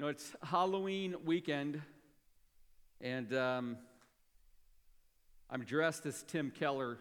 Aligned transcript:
You 0.00 0.06
know, 0.06 0.12
it's 0.12 0.34
Halloween 0.42 1.14
weekend, 1.26 1.82
and 3.02 3.34
um, 3.34 3.76
I'm 5.50 5.62
dressed 5.62 6.06
as 6.06 6.22
Tim 6.22 6.50
Keller. 6.50 6.96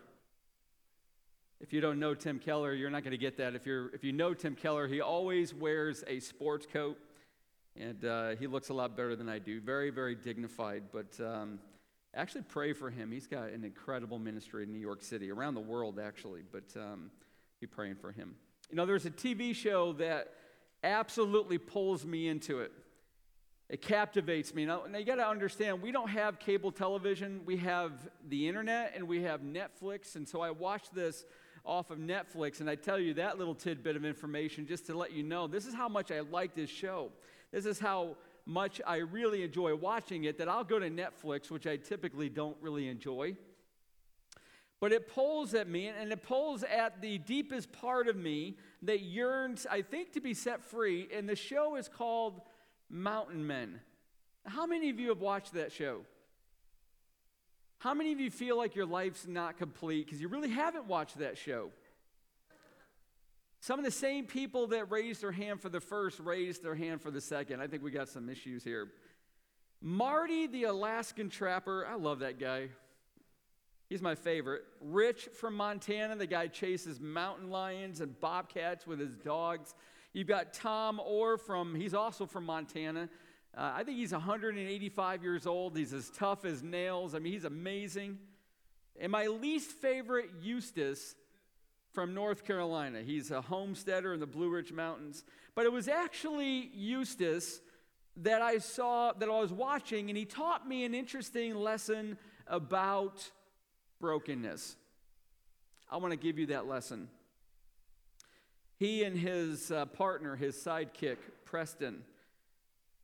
If 1.61 1.71
you 1.71 1.79
don't 1.79 1.97
know 1.97 2.13
Tim 2.13 2.39
Keller, 2.39 2.73
you're 2.73 2.89
not 2.89 3.03
going 3.03 3.11
to 3.11 3.17
get 3.17 3.37
that. 3.37 3.55
If, 3.55 3.65
you're, 3.65 3.87
if 3.95 4.03
you 4.03 4.11
know 4.11 4.33
Tim 4.33 4.53
Keller, 4.53 4.85
he 4.85 4.99
always 4.99 5.53
wears 5.53 6.03
a 6.07 6.19
sports 6.19 6.67
coat, 6.69 6.97
and 7.77 8.03
uh, 8.03 8.35
he 8.35 8.47
looks 8.47 8.67
a 8.67 8.73
lot 8.73 8.97
better 8.97 9.15
than 9.15 9.29
I 9.29 9.39
do. 9.39 9.61
Very, 9.61 9.91
very 9.91 10.15
dignified, 10.15 10.83
but 10.91 11.17
um, 11.25 11.59
actually 12.13 12.43
pray 12.49 12.73
for 12.73 12.89
him. 12.89 13.13
He's 13.13 13.27
got 13.27 13.47
an 13.51 13.63
incredible 13.63 14.19
ministry 14.19 14.63
in 14.63 14.73
New 14.73 14.77
York 14.77 15.03
City, 15.03 15.31
around 15.31 15.53
the 15.53 15.61
world, 15.61 15.99
actually, 15.99 16.41
but 16.51 16.65
um, 16.75 17.11
be 17.61 17.65
praying 17.65 17.95
for 17.95 18.11
him. 18.11 18.35
You 18.69 18.75
know, 18.75 18.85
there's 18.85 19.05
a 19.05 19.09
TV 19.09 19.55
show 19.55 19.93
that 19.93 20.33
absolutely 20.83 21.57
pulls 21.57 22.05
me 22.05 22.27
into 22.27 22.59
it. 22.59 22.73
It 23.69 23.83
captivates 23.83 24.55
me. 24.55 24.65
Now, 24.65 24.83
now 24.89 24.97
you 24.97 25.05
got 25.05 25.15
to 25.15 25.27
understand, 25.27 25.81
we 25.81 25.91
don't 25.91 26.09
have 26.09 26.39
cable 26.39 26.71
television. 26.71 27.41
We 27.45 27.57
have 27.57 27.91
the 28.27 28.47
internet 28.47 28.93
and 28.95 29.07
we 29.07 29.21
have 29.23 29.41
Netflix. 29.41 30.15
And 30.15 30.27
so 30.27 30.41
I 30.41 30.49
watched 30.49 30.95
this 30.95 31.25
off 31.63 31.91
of 31.91 31.99
Netflix, 31.99 32.61
and 32.61 32.69
I 32.69 32.75
tell 32.75 32.97
you 32.97 33.13
that 33.15 33.37
little 33.37 33.53
tidbit 33.53 33.95
of 33.95 34.05
information 34.05 34.65
just 34.65 34.87
to 34.87 34.97
let 34.97 35.11
you 35.11 35.21
know 35.21 35.45
this 35.45 35.67
is 35.67 35.73
how 35.73 35.87
much 35.87 36.09
I 36.09 36.21
like 36.21 36.55
this 36.55 36.69
show. 36.69 37.11
This 37.51 37.65
is 37.65 37.79
how 37.79 38.15
much 38.45 38.81
I 38.87 38.97
really 38.97 39.43
enjoy 39.43 39.75
watching 39.75 40.23
it 40.23 40.39
that 40.39 40.49
I'll 40.49 40.63
go 40.63 40.79
to 40.79 40.89
Netflix, 40.89 41.51
which 41.51 41.67
I 41.67 41.75
typically 41.75 42.29
don't 42.29 42.57
really 42.61 42.87
enjoy. 42.87 43.35
But 44.79 44.93
it 44.93 45.09
pulls 45.13 45.53
at 45.53 45.67
me, 45.67 45.87
and 45.87 46.11
it 46.11 46.23
pulls 46.23 46.63
at 46.63 47.01
the 47.01 47.17
deepest 47.19 47.71
part 47.71 48.07
of 48.07 48.15
me 48.15 48.57
that 48.83 49.01
yearns, 49.01 49.67
I 49.69 49.81
think, 49.81 50.13
to 50.13 50.21
be 50.21 50.33
set 50.33 50.63
free. 50.63 51.09
And 51.13 51.27
the 51.27 51.35
show 51.35 51.75
is 51.75 51.89
called 51.89 52.41
Mountain 52.89 53.45
Men. 53.45 53.79
How 54.45 54.65
many 54.65 54.89
of 54.89 54.99
you 54.99 55.09
have 55.09 55.21
watched 55.21 55.53
that 55.53 55.71
show? 55.71 56.01
How 57.79 57.93
many 57.93 58.11
of 58.11 58.19
you 58.19 58.29
feel 58.29 58.57
like 58.57 58.75
your 58.75 58.85
life's 58.85 59.25
not 59.27 59.57
complete 59.57 60.05
because 60.05 60.19
you 60.19 60.27
really 60.27 60.49
haven't 60.49 60.85
watched 60.85 61.19
that 61.19 61.37
show? 61.37 61.71
Some 63.61 63.79
of 63.79 63.85
the 63.85 63.91
same 63.91 64.25
people 64.25 64.67
that 64.67 64.89
raised 64.89 65.21
their 65.21 65.31
hand 65.31 65.61
for 65.61 65.69
the 65.69 65.79
first 65.79 66.19
raised 66.19 66.63
their 66.63 66.75
hand 66.75 67.01
for 67.01 67.11
the 67.11 67.21
second. 67.21 67.61
I 67.61 67.67
think 67.67 67.83
we 67.83 67.91
got 67.91 68.07
some 68.07 68.29
issues 68.29 68.63
here. 68.63 68.89
Marty 69.81 70.47
the 70.47 70.65
Alaskan 70.65 71.29
Trapper, 71.29 71.85
I 71.85 71.95
love 71.95 72.19
that 72.19 72.39
guy. 72.39 72.69
He's 73.89 74.01
my 74.01 74.15
favorite. 74.15 74.63
Rich 74.81 75.29
from 75.39 75.55
Montana, 75.55 76.15
the 76.15 76.27
guy 76.27 76.47
chases 76.47 76.99
mountain 76.99 77.49
lions 77.49 78.01
and 78.01 78.19
bobcats 78.19 78.85
with 78.85 78.99
his 78.99 79.15
dogs. 79.15 79.73
You've 80.19 80.27
got 80.27 80.51
Tom 80.51 80.99
Oar 80.99 81.37
from, 81.37 81.75
he's 81.75 81.93
also 81.93 82.25
from 82.25 82.45
Montana. 82.45 83.07
Uh, 83.57 83.71
I 83.73 83.85
think 83.85 83.97
he's 83.97 84.11
185 84.11 85.23
years 85.23 85.47
old. 85.47 85.77
He's 85.77 85.93
as 85.93 86.09
tough 86.09 86.43
as 86.43 86.61
nails. 86.61 87.15
I 87.15 87.19
mean, 87.19 87.31
he's 87.31 87.45
amazing. 87.45 88.17
And 88.99 89.13
my 89.13 89.27
least 89.27 89.71
favorite, 89.71 90.29
Eustace 90.41 91.15
from 91.93 92.13
North 92.13 92.43
Carolina. 92.43 93.01
He's 93.01 93.31
a 93.31 93.39
homesteader 93.39 94.13
in 94.13 94.19
the 94.19 94.27
Blue 94.27 94.49
Ridge 94.49 94.73
Mountains. 94.73 95.23
But 95.55 95.65
it 95.65 95.71
was 95.71 95.87
actually 95.87 96.69
Eustace 96.73 97.61
that 98.17 98.41
I 98.41 98.57
saw, 98.57 99.13
that 99.13 99.29
I 99.29 99.39
was 99.39 99.53
watching, 99.53 100.09
and 100.09 100.17
he 100.17 100.25
taught 100.25 100.67
me 100.67 100.83
an 100.83 100.93
interesting 100.93 101.55
lesson 101.55 102.17
about 102.45 103.31
brokenness. 104.01 104.75
I 105.89 105.95
want 105.95 106.11
to 106.11 106.19
give 106.19 106.37
you 106.37 106.47
that 106.47 106.67
lesson. 106.67 107.07
He 108.79 109.03
and 109.03 109.17
his 109.17 109.71
uh, 109.71 109.87
partner, 109.87 110.37
his 110.37 110.55
sidekick, 110.55 111.17
Preston, 111.43 112.01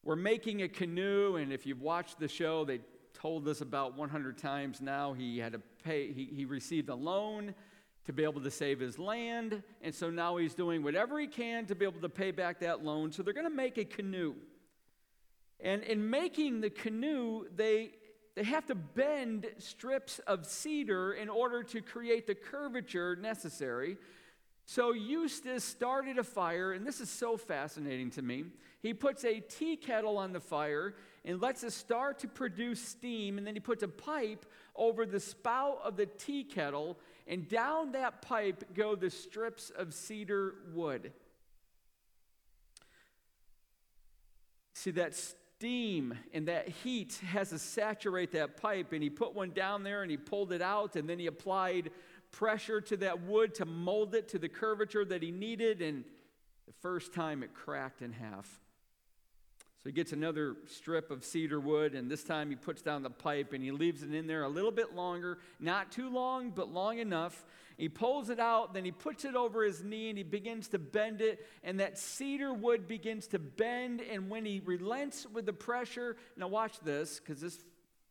were 0.05 0.15
making 0.15 0.61
a 0.61 0.69
canoe, 0.69 1.35
and 1.35 1.51
if 1.51 1.65
you've 1.65 1.81
watched 1.81 2.17
the 2.17 2.29
show, 2.29 2.63
they 2.63 2.79
told 3.13 3.45
us 3.49 3.59
about 3.59 3.97
100 3.97 4.37
times 4.37 4.79
now 4.79 5.11
he 5.11 5.37
had 5.37 5.51
to 5.51 5.61
pay, 5.83 6.13
he, 6.13 6.29
he 6.33 6.45
received 6.45 6.87
a 6.87 6.95
loan 6.95 7.53
to 8.05 8.13
be 8.13 8.23
able 8.23 8.39
to 8.39 8.51
save 8.51 8.79
his 8.79 8.97
land, 8.97 9.61
and 9.81 9.93
so 9.93 10.09
now 10.09 10.37
he's 10.37 10.53
doing 10.53 10.81
whatever 10.81 11.19
he 11.19 11.27
can 11.27 11.65
to 11.65 11.75
be 11.75 11.83
able 11.83 11.99
to 11.99 12.07
pay 12.07 12.31
back 12.31 12.61
that 12.61 12.81
loan. 12.81 13.11
So 13.11 13.21
they're 13.21 13.33
going 13.33 13.45
to 13.45 13.49
make 13.49 13.77
a 13.77 13.83
canoe. 13.83 14.35
And 15.59 15.83
in 15.83 16.09
making 16.09 16.61
the 16.61 16.69
canoe, 16.69 17.47
they, 17.53 17.91
they 18.35 18.43
have 18.43 18.65
to 18.67 18.75
bend 18.75 19.47
strips 19.57 20.19
of 20.19 20.45
cedar 20.45 21.11
in 21.11 21.27
order 21.27 21.63
to 21.63 21.81
create 21.81 22.27
the 22.27 22.35
curvature 22.35 23.17
necessary 23.17 23.97
so 24.65 24.93
Eustace 24.93 25.63
started 25.63 26.17
a 26.17 26.23
fire, 26.23 26.73
and 26.73 26.85
this 26.85 26.99
is 26.99 27.09
so 27.09 27.37
fascinating 27.37 28.09
to 28.11 28.21
me. 28.21 28.45
He 28.81 28.93
puts 28.93 29.23
a 29.23 29.39
tea 29.39 29.77
kettle 29.77 30.17
on 30.17 30.33
the 30.33 30.39
fire 30.39 30.95
and 31.23 31.41
lets 31.41 31.63
it 31.63 31.71
start 31.71 32.19
to 32.19 32.27
produce 32.27 32.79
steam, 32.79 33.37
and 33.37 33.45
then 33.45 33.55
he 33.55 33.59
puts 33.59 33.83
a 33.83 33.87
pipe 33.87 34.45
over 34.75 35.05
the 35.05 35.19
spout 35.19 35.79
of 35.83 35.97
the 35.97 36.05
tea 36.05 36.43
kettle, 36.43 36.97
and 37.27 37.47
down 37.47 37.91
that 37.93 38.21
pipe 38.21 38.63
go 38.73 38.95
the 38.95 39.09
strips 39.09 39.71
of 39.71 39.93
cedar 39.93 40.55
wood. 40.73 41.11
See, 44.73 44.91
that 44.91 45.15
steam 45.15 46.15
and 46.33 46.47
that 46.47 46.67
heat 46.67 47.21
has 47.25 47.49
to 47.49 47.59
saturate 47.59 48.33
that 48.33 48.57
pipe, 48.57 48.93
and 48.93 49.01
he 49.01 49.09
put 49.09 49.33
one 49.33 49.51
down 49.51 49.83
there 49.83 50.01
and 50.01 50.11
he 50.11 50.17
pulled 50.17 50.51
it 50.51 50.61
out, 50.61 50.95
and 50.95 51.09
then 51.09 51.17
he 51.17 51.27
applied 51.27 51.91
pressure 52.35 52.81
to 52.81 52.97
that 52.97 53.21
wood 53.21 53.55
to 53.55 53.65
mold 53.65 54.13
it 54.13 54.29
to 54.29 54.39
the 54.39 54.49
curvature 54.49 55.05
that 55.05 55.23
he 55.23 55.31
needed, 55.31 55.81
and 55.81 56.03
the 56.67 56.73
first 56.81 57.13
time 57.13 57.43
it 57.43 57.53
cracked 57.53 58.01
in 58.01 58.11
half. 58.11 58.45
So 59.83 59.89
he 59.89 59.93
gets 59.93 60.13
another 60.13 60.55
strip 60.65 61.11
of 61.11 61.23
cedar 61.23 61.59
wood, 61.59 61.93
and 61.93 62.09
this 62.09 62.23
time 62.23 62.49
he 62.49 62.55
puts 62.55 62.81
down 62.81 63.03
the 63.03 63.09
pipe 63.09 63.53
and 63.53 63.63
he 63.63 63.69
leaves 63.71 64.01
it 64.01 64.11
in 64.13 64.25
there 64.25 64.43
a 64.43 64.49
little 64.49 64.71
bit 64.71 64.95
longer, 64.95 65.37
not 65.59 65.91
too 65.91 66.09
long, 66.09 66.49
but 66.49 66.73
long 66.73 66.97
enough. 66.97 67.45
He 67.77 67.87
pulls 67.87 68.29
it 68.29 68.39
out, 68.39 68.73
then 68.73 68.83
he 68.83 68.91
puts 68.91 69.25
it 69.25 69.35
over 69.35 69.63
his 69.63 69.83
knee 69.83 70.09
and 70.09 70.17
he 70.17 70.23
begins 70.23 70.69
to 70.69 70.79
bend 70.79 71.21
it, 71.21 71.45
and 71.63 71.79
that 71.79 71.99
cedar 71.99 72.51
wood 72.51 72.87
begins 72.87 73.27
to 73.27 73.39
bend. 73.39 74.01
And 74.01 74.29
when 74.29 74.43
he 74.43 74.59
relents 74.65 75.27
with 75.31 75.45
the 75.45 75.53
pressure, 75.53 76.17
now 76.35 76.47
watch 76.47 76.79
this, 76.79 77.19
because 77.19 77.39
this 77.39 77.59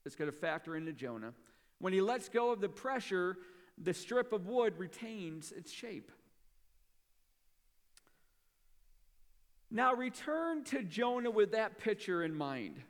is 0.04 0.14
going 0.14 0.30
to 0.30 0.36
factor 0.36 0.76
into 0.76 0.92
Jonah. 0.92 1.32
When 1.80 1.92
he 1.92 2.00
lets 2.00 2.28
go 2.28 2.52
of 2.52 2.60
the 2.60 2.68
pressure, 2.68 3.36
the 3.76 3.94
strip 3.94 4.32
of 4.32 4.46
wood 4.46 4.78
retains 4.78 5.52
its 5.52 5.72
shape. 5.72 6.10
Now 9.70 9.94
return 9.94 10.62
to 10.64 10.82
Jonah 10.82 11.30
with 11.30 11.52
that 11.52 11.78
picture 11.78 12.22
in 12.22 12.34
mind. 12.34 12.80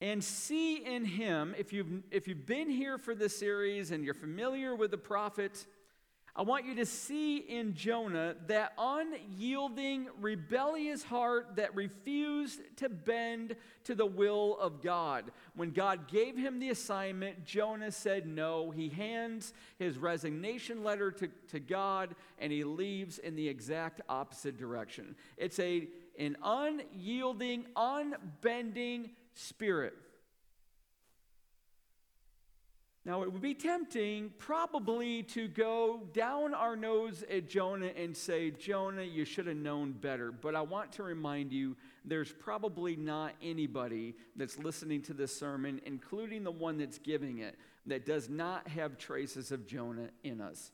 And 0.00 0.22
see 0.22 0.76
in 0.84 1.04
him, 1.04 1.54
if 1.58 1.72
you've, 1.72 2.02
if 2.10 2.28
you've 2.28 2.46
been 2.46 2.70
here 2.70 2.98
for 2.98 3.14
this 3.14 3.36
series 3.36 3.90
and 3.90 4.04
you're 4.04 4.14
familiar 4.14 4.74
with 4.74 4.90
the 4.90 4.98
prophet, 4.98 5.66
I 6.38 6.42
want 6.42 6.66
you 6.66 6.76
to 6.76 6.86
see 6.86 7.38
in 7.38 7.74
Jonah 7.74 8.36
that 8.46 8.72
unyielding, 8.78 10.06
rebellious 10.20 11.02
heart 11.02 11.56
that 11.56 11.74
refused 11.74 12.60
to 12.76 12.88
bend 12.88 13.56
to 13.82 13.96
the 13.96 14.06
will 14.06 14.56
of 14.60 14.80
God. 14.80 15.32
When 15.56 15.72
God 15.72 16.06
gave 16.06 16.36
him 16.36 16.60
the 16.60 16.70
assignment, 16.70 17.44
Jonah 17.44 17.90
said 17.90 18.28
no. 18.28 18.70
He 18.70 18.88
hands 18.88 19.52
his 19.80 19.98
resignation 19.98 20.84
letter 20.84 21.10
to, 21.10 21.28
to 21.48 21.58
God 21.58 22.14
and 22.38 22.52
he 22.52 22.62
leaves 22.62 23.18
in 23.18 23.34
the 23.34 23.48
exact 23.48 24.00
opposite 24.08 24.56
direction. 24.56 25.16
It's 25.38 25.58
a, 25.58 25.88
an 26.20 26.36
unyielding, 26.44 27.66
unbending 27.74 29.10
spirit. 29.34 29.94
Now, 33.08 33.22
it 33.22 33.32
would 33.32 33.40
be 33.40 33.54
tempting 33.54 34.32
probably 34.36 35.22
to 35.22 35.48
go 35.48 36.02
down 36.12 36.52
our 36.52 36.76
nose 36.76 37.24
at 37.30 37.48
Jonah 37.48 37.90
and 37.96 38.14
say, 38.14 38.50
Jonah, 38.50 39.02
you 39.02 39.24
should 39.24 39.46
have 39.46 39.56
known 39.56 39.92
better. 39.92 40.30
But 40.30 40.54
I 40.54 40.60
want 40.60 40.92
to 40.92 41.02
remind 41.04 41.50
you 41.50 41.74
there's 42.04 42.30
probably 42.30 42.96
not 42.96 43.32
anybody 43.42 44.14
that's 44.36 44.58
listening 44.58 45.00
to 45.04 45.14
this 45.14 45.34
sermon, 45.34 45.80
including 45.86 46.44
the 46.44 46.50
one 46.50 46.76
that's 46.76 46.98
giving 46.98 47.38
it, 47.38 47.56
that 47.86 48.04
does 48.04 48.28
not 48.28 48.68
have 48.68 48.98
traces 48.98 49.52
of 49.52 49.66
Jonah 49.66 50.10
in 50.22 50.42
us. 50.42 50.70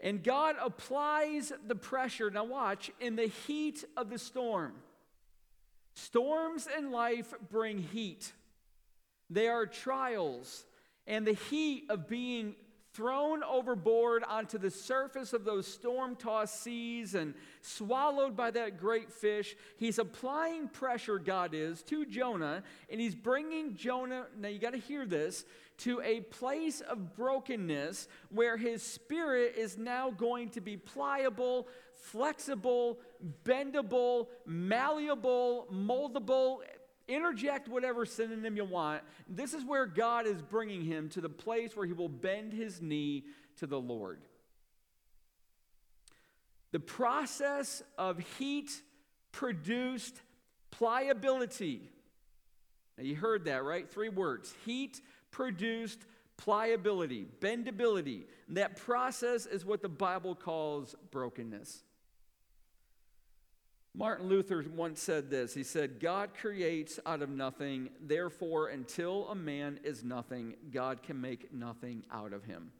And 0.00 0.24
God 0.24 0.56
applies 0.60 1.52
the 1.64 1.76
pressure, 1.76 2.32
now 2.32 2.42
watch, 2.42 2.90
in 2.98 3.14
the 3.14 3.28
heat 3.46 3.84
of 3.96 4.10
the 4.10 4.18
storm. 4.18 4.72
Storms 5.94 6.66
in 6.76 6.90
life 6.90 7.32
bring 7.48 7.78
heat. 7.78 8.32
They 9.32 9.48
are 9.48 9.66
trials 9.66 10.64
and 11.06 11.26
the 11.26 11.32
heat 11.32 11.86
of 11.88 12.08
being 12.08 12.54
thrown 12.94 13.42
overboard 13.42 14.22
onto 14.28 14.58
the 14.58 14.70
surface 14.70 15.32
of 15.32 15.44
those 15.44 15.66
storm 15.66 16.14
tossed 16.14 16.62
seas 16.62 17.14
and 17.14 17.32
swallowed 17.62 18.36
by 18.36 18.50
that 18.50 18.78
great 18.78 19.10
fish. 19.10 19.56
He's 19.78 19.98
applying 19.98 20.68
pressure, 20.68 21.18
God 21.18 21.54
is, 21.54 21.82
to 21.84 22.04
Jonah, 22.04 22.62
and 22.90 23.00
he's 23.00 23.14
bringing 23.14 23.74
Jonah, 23.74 24.26
now 24.38 24.48
you 24.48 24.58
got 24.58 24.74
to 24.74 24.78
hear 24.78 25.06
this, 25.06 25.46
to 25.78 26.02
a 26.02 26.20
place 26.20 26.82
of 26.82 27.16
brokenness 27.16 28.08
where 28.28 28.58
his 28.58 28.82
spirit 28.82 29.54
is 29.56 29.78
now 29.78 30.10
going 30.10 30.50
to 30.50 30.60
be 30.60 30.76
pliable, 30.76 31.68
flexible, 31.94 32.98
bendable, 33.44 34.26
malleable, 34.44 35.66
moldable, 35.72 36.58
Interject 37.12 37.68
whatever 37.68 38.06
synonym 38.06 38.56
you 38.56 38.64
want. 38.64 39.02
This 39.28 39.52
is 39.52 39.64
where 39.64 39.84
God 39.84 40.26
is 40.26 40.40
bringing 40.40 40.82
him 40.82 41.10
to 41.10 41.20
the 41.20 41.28
place 41.28 41.76
where 41.76 41.86
he 41.86 41.92
will 41.92 42.08
bend 42.08 42.54
his 42.54 42.80
knee 42.80 43.24
to 43.58 43.66
the 43.66 43.78
Lord. 43.78 44.20
The 46.70 46.80
process 46.80 47.82
of 47.98 48.18
heat 48.38 48.70
produced 49.30 50.22
pliability. 50.70 51.90
Now, 52.96 53.04
you 53.04 53.14
heard 53.14 53.44
that, 53.44 53.62
right? 53.62 53.88
Three 53.90 54.08
words 54.08 54.54
heat 54.64 55.02
produced 55.30 56.00
pliability, 56.38 57.26
bendability. 57.40 58.22
And 58.48 58.56
that 58.56 58.76
process 58.78 59.44
is 59.44 59.66
what 59.66 59.82
the 59.82 59.88
Bible 59.90 60.34
calls 60.34 60.94
brokenness. 61.10 61.82
Martin 63.94 64.28
Luther 64.28 64.64
once 64.74 65.02
said 65.02 65.28
this. 65.28 65.52
He 65.52 65.62
said, 65.62 66.00
God 66.00 66.30
creates 66.34 66.98
out 67.04 67.20
of 67.20 67.28
nothing, 67.28 67.90
therefore, 68.00 68.68
until 68.68 69.28
a 69.28 69.34
man 69.34 69.78
is 69.84 70.02
nothing, 70.02 70.54
God 70.70 71.02
can 71.02 71.20
make 71.20 71.52
nothing 71.52 72.04
out 72.10 72.32
of 72.32 72.44
him. 72.44 72.72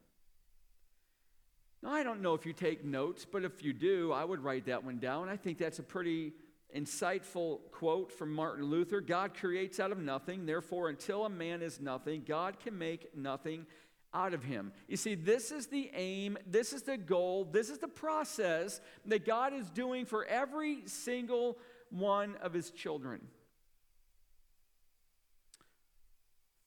Now, 1.83 1.91
I 1.91 2.03
don't 2.03 2.23
know 2.23 2.35
if 2.35 2.47
you 2.47 2.53
take 2.53 2.85
notes, 2.85 3.27
but 3.31 3.45
if 3.45 3.63
you 3.63 3.73
do, 3.73 4.13
I 4.13 4.25
would 4.25 4.43
write 4.43 4.67
that 4.67 4.85
one 4.85 4.99
down. 4.99 5.29
I 5.29 5.37
think 5.37 5.59
that's 5.59 5.81
a 5.81 5.83
pretty 5.83 6.33
insightful 6.75 7.59
quote 7.71 8.11
from 8.11 8.33
Martin 8.33 8.65
Luther 8.65 9.03
God 9.03 9.35
creates 9.35 9.79
out 9.81 9.93
of 9.93 9.99
nothing, 9.99 10.47
therefore, 10.47 10.89
until 10.89 11.27
a 11.27 11.31
man 11.31 11.61
is 11.61 11.81
nothing, 11.81 12.23
God 12.27 12.59
can 12.59 12.79
make 12.79 13.15
nothing 13.15 13.67
out 14.15 14.35
of 14.35 14.45
him. 14.45 14.73
You 14.89 14.97
see, 14.97 15.15
this 15.15 15.51
is 15.51 15.67
the 15.69 15.91
aim, 15.95 16.37
this 16.47 16.73
is 16.73 16.83
the 16.83 16.97
goal, 16.97 17.45
this 17.51 17.71
is 17.71 17.79
the 17.79 17.89
process 17.89 18.81
that 19.07 19.25
God 19.25 19.53
is 19.53 19.71
doing 19.71 20.05
for 20.05 20.25
every 20.25 20.83
single 20.87 21.59
one 21.91 22.37
of 22.43 22.53
his 22.53 22.71
children. 22.71 23.21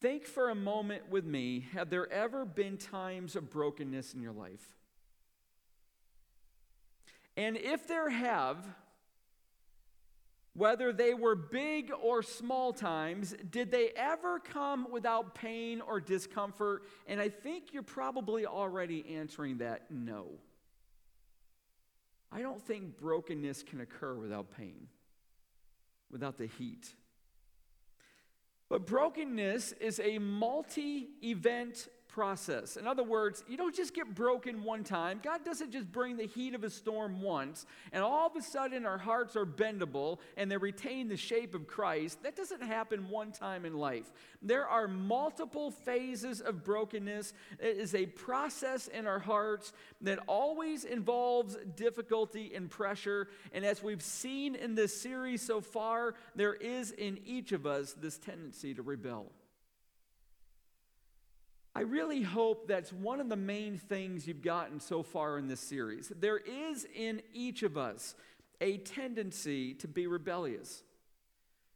Think 0.01 0.25
for 0.25 0.49
a 0.49 0.55
moment 0.55 1.09
with 1.09 1.25
me 1.25 1.67
have 1.73 1.89
there 1.89 2.11
ever 2.11 2.45
been 2.45 2.77
times 2.77 3.35
of 3.35 3.49
brokenness 3.49 4.13
in 4.13 4.21
your 4.21 4.33
life? 4.33 4.75
And 7.37 7.57
if 7.57 7.87
there 7.87 8.09
have, 8.09 8.65
whether 10.55 10.93
they 10.93 11.13
were 11.13 11.35
big 11.35 11.91
or 12.01 12.23
small 12.23 12.71
times, 12.71 13.35
did 13.51 13.71
they 13.71 13.89
ever 13.89 14.39
come 14.39 14.87
without 14.89 15.35
pain 15.35 15.81
or 15.81 15.99
discomfort? 15.99 16.83
And 17.07 17.19
I 17.19 17.27
think 17.27 17.73
you're 17.73 17.83
probably 17.83 18.45
already 18.45 19.05
answering 19.17 19.57
that 19.57 19.91
no. 19.91 20.27
I 22.31 22.41
don't 22.41 22.61
think 22.61 22.97
brokenness 22.97 23.63
can 23.63 23.81
occur 23.81 24.15
without 24.15 24.49
pain, 24.51 24.87
without 26.09 26.37
the 26.37 26.47
heat. 26.47 26.93
But 28.69 28.87
brokenness 28.87 29.73
is 29.73 29.99
a 29.99 30.19
multi 30.19 31.09
event 31.21 31.89
process. 32.15 32.77
In 32.77 32.87
other 32.87 33.03
words, 33.03 33.43
you 33.45 33.57
don't 33.57 33.75
just 33.75 33.93
get 33.93 34.15
broken 34.15 34.63
one 34.63 34.85
time. 34.85 35.19
God 35.21 35.43
doesn't 35.43 35.71
just 35.71 35.91
bring 35.91 36.15
the 36.15 36.25
heat 36.25 36.55
of 36.55 36.63
a 36.63 36.69
storm 36.69 37.21
once, 37.21 37.65
and 37.91 38.01
all 38.01 38.27
of 38.27 38.37
a 38.37 38.41
sudden 38.41 38.85
our 38.85 38.97
hearts 38.97 39.35
are 39.35 39.45
bendable 39.45 40.19
and 40.37 40.49
they 40.49 40.55
retain 40.55 41.09
the 41.09 41.17
shape 41.17 41.53
of 41.53 41.67
Christ. 41.67 42.23
That 42.23 42.37
doesn't 42.37 42.61
happen 42.61 43.09
one 43.09 43.33
time 43.33 43.65
in 43.65 43.73
life. 43.73 44.13
There 44.41 44.65
are 44.65 44.87
multiple 44.87 45.71
phases 45.71 46.39
of 46.39 46.63
brokenness. 46.63 47.33
It 47.59 47.77
is 47.77 47.93
a 47.93 48.05
process 48.05 48.87
in 48.87 49.07
our 49.07 49.19
hearts 49.19 49.73
that 49.99 50.19
always 50.25 50.85
involves 50.85 51.57
difficulty 51.75 52.53
and 52.55 52.69
pressure. 52.69 53.27
And 53.51 53.65
as 53.65 53.83
we've 53.83 54.01
seen 54.01 54.55
in 54.55 54.73
this 54.73 54.95
series 54.95 55.41
so 55.41 55.59
far, 55.59 56.15
there 56.33 56.53
is 56.53 56.91
in 56.91 57.19
each 57.25 57.51
of 57.51 57.65
us 57.65 57.91
this 57.91 58.17
tendency 58.17 58.73
to 58.73 58.81
rebel. 58.81 59.33
I 61.77 61.81
really 61.81 62.21
hope 62.21 62.69
that's 62.69 62.93
one 62.93 63.19
of 63.19 63.27
the 63.27 63.35
main 63.35 63.77
things 63.77 64.25
you've 64.25 64.41
gotten 64.41 64.79
so 64.79 65.03
far 65.03 65.37
in 65.37 65.49
this 65.49 65.59
series. 65.59 66.09
There 66.17 66.37
is 66.37 66.87
in 66.95 67.21
each 67.33 67.63
of 67.63 67.77
us 67.77 68.15
a 68.61 68.77
tendency 68.77 69.73
to 69.75 69.87
be 69.89 70.07
rebellious. 70.07 70.83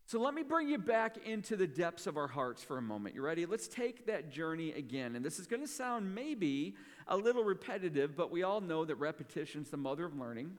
So 0.05 0.21
let 0.21 0.33
me 0.33 0.41
bring 0.41 0.69
you 0.69 0.77
back 0.77 1.17
into 1.25 1.57
the 1.57 1.67
depths 1.67 2.07
of 2.07 2.15
our 2.15 2.29
hearts 2.29 2.63
for 2.63 2.77
a 2.77 2.81
moment. 2.81 3.13
You 3.13 3.21
ready? 3.21 3.45
Let's 3.45 3.67
take 3.67 4.07
that 4.07 4.31
journey 4.31 4.71
again. 4.71 5.17
And 5.17 5.23
this 5.23 5.37
is 5.37 5.47
going 5.47 5.61
to 5.61 5.67
sound 5.67 6.15
maybe 6.15 6.75
a 7.05 7.17
little 7.17 7.43
repetitive, 7.43 8.15
but 8.15 8.31
we 8.31 8.43
all 8.43 8.61
know 8.61 8.85
that 8.85 8.95
repetition 8.95 9.63
is 9.63 9.69
the 9.69 9.77
mother 9.77 10.05
of 10.05 10.17
learning. 10.17 10.53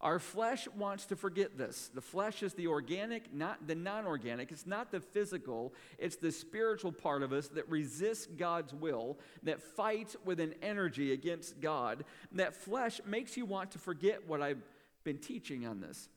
Our 0.00 0.18
flesh 0.18 0.68
wants 0.76 1.06
to 1.06 1.16
forget 1.16 1.56
this. 1.56 1.90
The 1.94 2.02
flesh 2.02 2.42
is 2.42 2.52
the 2.52 2.66
organic, 2.66 3.32
not 3.32 3.66
the 3.66 3.74
non 3.74 4.06
organic. 4.06 4.52
It's 4.52 4.66
not 4.66 4.90
the 4.90 5.00
physical, 5.00 5.72
it's 5.98 6.16
the 6.16 6.32
spiritual 6.32 6.92
part 6.92 7.22
of 7.22 7.32
us 7.32 7.48
that 7.48 7.68
resists 7.70 8.26
God's 8.26 8.74
will, 8.74 9.18
that 9.44 9.62
fights 9.62 10.14
with 10.24 10.38
an 10.38 10.54
energy 10.60 11.12
against 11.12 11.60
God. 11.60 12.04
That 12.32 12.54
flesh 12.54 13.00
makes 13.06 13.36
you 13.36 13.46
want 13.46 13.70
to 13.70 13.78
forget 13.78 14.28
what 14.28 14.42
I've 14.42 14.62
been 15.02 15.18
teaching 15.18 15.66
on 15.66 15.80
this. 15.80 16.08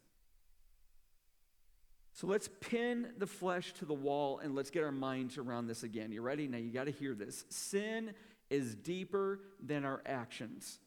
So 2.13 2.27
let's 2.27 2.49
pin 2.59 3.13
the 3.17 3.27
flesh 3.27 3.71
to 3.75 3.85
the 3.85 3.93
wall 3.93 4.39
and 4.39 4.55
let's 4.55 4.71
get 4.71 4.83
our 4.83 4.91
minds 4.91 5.37
around 5.37 5.67
this 5.67 5.83
again. 5.83 6.11
You 6.11 6.21
ready? 6.21 6.49
Now 6.49 6.57
you 6.57 6.69
got 6.69 6.85
to 6.85 6.91
hear 6.91 7.15
this. 7.15 7.45
Sin 7.47 8.13
is 8.49 8.75
deeper 8.75 9.39
than 9.65 9.85
our 9.85 10.01
actions. 10.05 10.79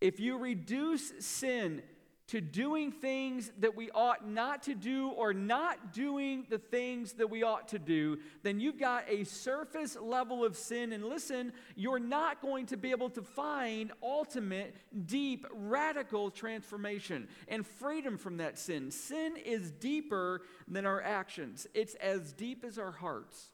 If 0.00 0.20
you 0.20 0.38
reduce 0.38 1.12
sin 1.18 1.82
to 2.28 2.42
doing 2.42 2.92
things 2.92 3.50
that 3.58 3.74
we 3.74 3.90
ought 3.90 4.28
not 4.28 4.62
to 4.62 4.74
do 4.74 5.08
or 5.08 5.32
not 5.32 5.94
doing 5.94 6.46
the 6.50 6.58
things 6.58 7.14
that 7.14 7.28
we 7.28 7.42
ought 7.42 7.68
to 7.68 7.78
do, 7.78 8.18
then 8.42 8.60
you've 8.60 8.78
got 8.78 9.04
a 9.08 9.24
surface 9.24 9.96
level 9.98 10.44
of 10.44 10.54
sin. 10.54 10.92
And 10.92 11.04
listen, 11.06 11.52
you're 11.74 11.98
not 11.98 12.42
going 12.42 12.66
to 12.66 12.76
be 12.76 12.90
able 12.90 13.08
to 13.10 13.22
find 13.22 13.92
ultimate, 14.02 14.76
deep, 15.06 15.46
radical 15.50 16.30
transformation 16.30 17.28
and 17.48 17.66
freedom 17.66 18.18
from 18.18 18.36
that 18.36 18.58
sin. 18.58 18.90
Sin 18.90 19.36
is 19.42 19.70
deeper 19.70 20.42
than 20.68 20.84
our 20.84 21.02
actions, 21.02 21.66
it's 21.72 21.94
as 21.94 22.32
deep 22.34 22.62
as 22.62 22.78
our 22.78 22.92
hearts. 22.92 23.52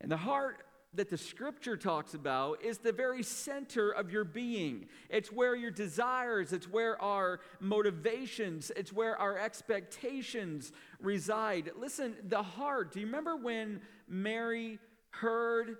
And 0.00 0.10
the 0.10 0.16
heart 0.16 0.64
that 0.94 1.08
the 1.08 1.16
scripture 1.16 1.76
talks 1.76 2.14
about 2.14 2.62
is 2.64 2.78
the 2.78 2.92
very 2.92 3.22
center 3.22 3.90
of 3.90 4.10
your 4.10 4.24
being. 4.24 4.86
It's 5.08 5.30
where 5.30 5.54
your 5.54 5.70
desires, 5.70 6.52
it's 6.52 6.68
where 6.68 7.00
our 7.00 7.40
motivations, 7.60 8.72
it's 8.74 8.92
where 8.92 9.16
our 9.16 9.38
expectations 9.38 10.72
reside. 11.00 11.70
Listen, 11.78 12.16
the 12.24 12.42
heart. 12.42 12.92
Do 12.92 13.00
you 13.00 13.06
remember 13.06 13.36
when 13.36 13.80
Mary 14.08 14.78
heard 15.10 15.76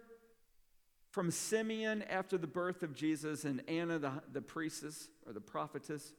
from 1.10 1.32
Simeon 1.32 2.02
after 2.02 2.38
the 2.38 2.46
birth 2.46 2.84
of 2.84 2.94
Jesus 2.94 3.44
and 3.44 3.62
Anna, 3.66 3.98
the, 3.98 4.12
the 4.32 4.40
priestess 4.40 5.08
or 5.26 5.32
the 5.32 5.40
prophetess? 5.40 6.12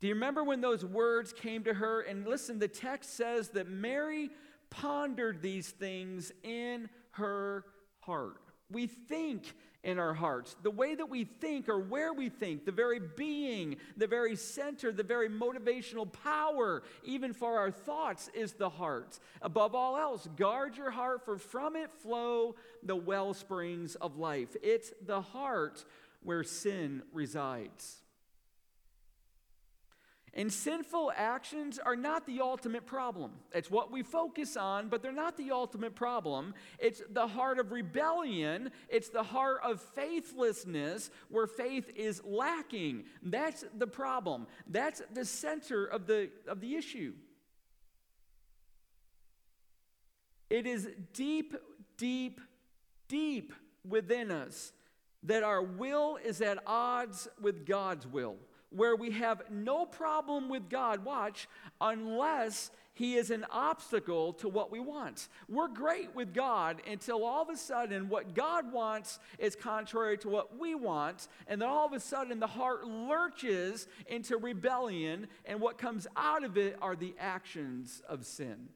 Do 0.00 0.08
you 0.08 0.14
remember 0.14 0.44
when 0.44 0.60
those 0.60 0.84
words 0.84 1.32
came 1.32 1.64
to 1.64 1.72
her? 1.72 2.02
And 2.02 2.26
listen, 2.26 2.58
the 2.58 2.68
text 2.68 3.16
says 3.16 3.50
that 3.50 3.68
Mary 3.68 4.30
pondered 4.68 5.40
these 5.40 5.68
things 5.70 6.32
in 6.42 6.90
her 7.12 7.64
heart. 8.00 8.36
We 8.70 8.86
think 8.86 9.54
in 9.84 9.98
our 9.98 10.14
hearts. 10.14 10.56
The 10.62 10.70
way 10.70 10.94
that 10.94 11.08
we 11.08 11.24
think 11.24 11.68
or 11.68 11.78
where 11.78 12.12
we 12.12 12.28
think, 12.28 12.64
the 12.64 12.72
very 12.72 13.00
being, 13.00 13.76
the 13.96 14.06
very 14.06 14.36
center, 14.36 14.92
the 14.92 15.02
very 15.02 15.28
motivational 15.28 16.10
power, 16.22 16.82
even 17.04 17.32
for 17.32 17.58
our 17.58 17.70
thoughts, 17.70 18.30
is 18.32 18.52
the 18.52 18.70
heart. 18.70 19.18
Above 19.40 19.74
all 19.74 19.96
else, 19.96 20.28
guard 20.36 20.76
your 20.76 20.90
heart, 20.90 21.24
for 21.24 21.36
from 21.36 21.74
it 21.76 21.90
flow 22.00 22.54
the 22.82 22.96
well 22.96 23.34
springs 23.34 23.96
of 23.96 24.16
life. 24.16 24.56
It's 24.62 24.92
the 25.04 25.20
heart 25.20 25.84
where 26.22 26.44
sin 26.44 27.02
resides. 27.12 28.02
And 30.34 30.50
sinful 30.50 31.12
actions 31.14 31.78
are 31.78 31.96
not 31.96 32.26
the 32.26 32.40
ultimate 32.40 32.86
problem. 32.86 33.32
It's 33.52 33.70
what 33.70 33.92
we 33.92 34.02
focus 34.02 34.56
on, 34.56 34.88
but 34.88 35.02
they're 35.02 35.12
not 35.12 35.36
the 35.36 35.50
ultimate 35.50 35.94
problem. 35.94 36.54
It's 36.78 37.02
the 37.10 37.26
heart 37.26 37.58
of 37.58 37.70
rebellion, 37.70 38.70
it's 38.88 39.10
the 39.10 39.22
heart 39.22 39.60
of 39.62 39.82
faithlessness 39.94 41.10
where 41.28 41.46
faith 41.46 41.90
is 41.94 42.22
lacking. 42.24 43.04
That's 43.22 43.64
the 43.76 43.86
problem. 43.86 44.46
That's 44.66 45.02
the 45.12 45.26
center 45.26 45.84
of 45.84 46.06
the, 46.06 46.30
of 46.48 46.60
the 46.60 46.76
issue. 46.76 47.12
It 50.48 50.66
is 50.66 50.88
deep 51.12 51.54
deep, 52.02 52.40
deep 53.06 53.52
within 53.88 54.32
us 54.32 54.72
that 55.22 55.44
our 55.44 55.62
will 55.62 56.18
is 56.24 56.40
at 56.40 56.58
odds 56.66 57.28
with 57.40 57.64
God's 57.64 58.08
will, 58.08 58.34
where 58.74 58.96
we 58.96 59.10
have 59.12 59.42
no 59.50 59.86
problem 59.86 60.48
with 60.48 60.68
God, 60.68 61.04
watch, 61.04 61.48
unless 61.80 62.70
He 62.94 63.14
is 63.14 63.30
an 63.30 63.46
obstacle 63.50 64.32
to 64.34 64.48
what 64.48 64.70
we 64.70 64.80
want. 64.80 65.28
We're 65.48 65.68
great 65.68 66.14
with 66.14 66.34
God 66.34 66.82
until 66.90 67.24
all 67.24 67.42
of 67.42 67.48
a 67.48 67.56
sudden 67.56 68.08
what 68.08 68.34
God 68.34 68.72
wants 68.72 69.18
is 69.38 69.56
contrary 69.56 70.18
to 70.18 70.28
what 70.28 70.58
we 70.58 70.74
want, 70.74 71.28
and 71.46 71.60
then 71.60 71.68
all 71.68 71.86
of 71.86 71.92
a 71.92 72.00
sudden 72.00 72.40
the 72.40 72.46
heart 72.46 72.86
lurches 72.86 73.86
into 74.06 74.36
rebellion, 74.36 75.28
and 75.44 75.60
what 75.60 75.78
comes 75.78 76.06
out 76.16 76.44
of 76.44 76.56
it 76.56 76.76
are 76.82 76.96
the 76.96 77.14
actions 77.18 78.02
of 78.08 78.26
sin. 78.26 78.68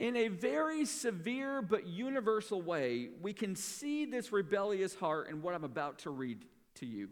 In 0.00 0.16
a 0.16 0.28
very 0.28 0.86
severe 0.86 1.60
but 1.60 1.86
universal 1.86 2.62
way, 2.62 3.10
we 3.20 3.34
can 3.34 3.54
see 3.54 4.06
this 4.06 4.32
rebellious 4.32 4.94
heart 4.94 5.28
in 5.28 5.42
what 5.42 5.54
I'm 5.54 5.62
about 5.62 5.98
to 6.00 6.10
read 6.10 6.46
to 6.80 6.86
you. 6.86 7.08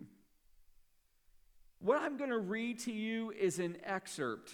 What 1.81 2.01
I'm 2.01 2.17
going 2.17 2.31
to 2.31 2.39
read 2.39 2.81
to 2.81 2.93
you 2.93 3.31
is 3.31 3.59
an 3.59 3.77
excerpt 3.85 4.53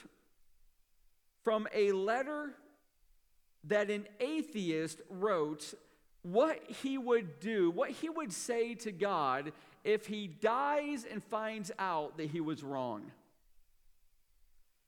from 1.42 1.66
a 1.74 1.92
letter 1.92 2.54
that 3.64 3.90
an 3.90 4.06
atheist 4.20 5.00
wrote 5.08 5.74
what 6.22 6.58
he 6.82 6.98
would 6.98 7.40
do, 7.40 7.70
what 7.70 7.90
he 7.90 8.08
would 8.08 8.32
say 8.32 8.74
to 8.74 8.92
God 8.92 9.52
if 9.84 10.06
he 10.06 10.26
dies 10.26 11.06
and 11.10 11.22
finds 11.22 11.70
out 11.78 12.16
that 12.16 12.30
he 12.30 12.40
was 12.40 12.62
wrong. 12.62 13.10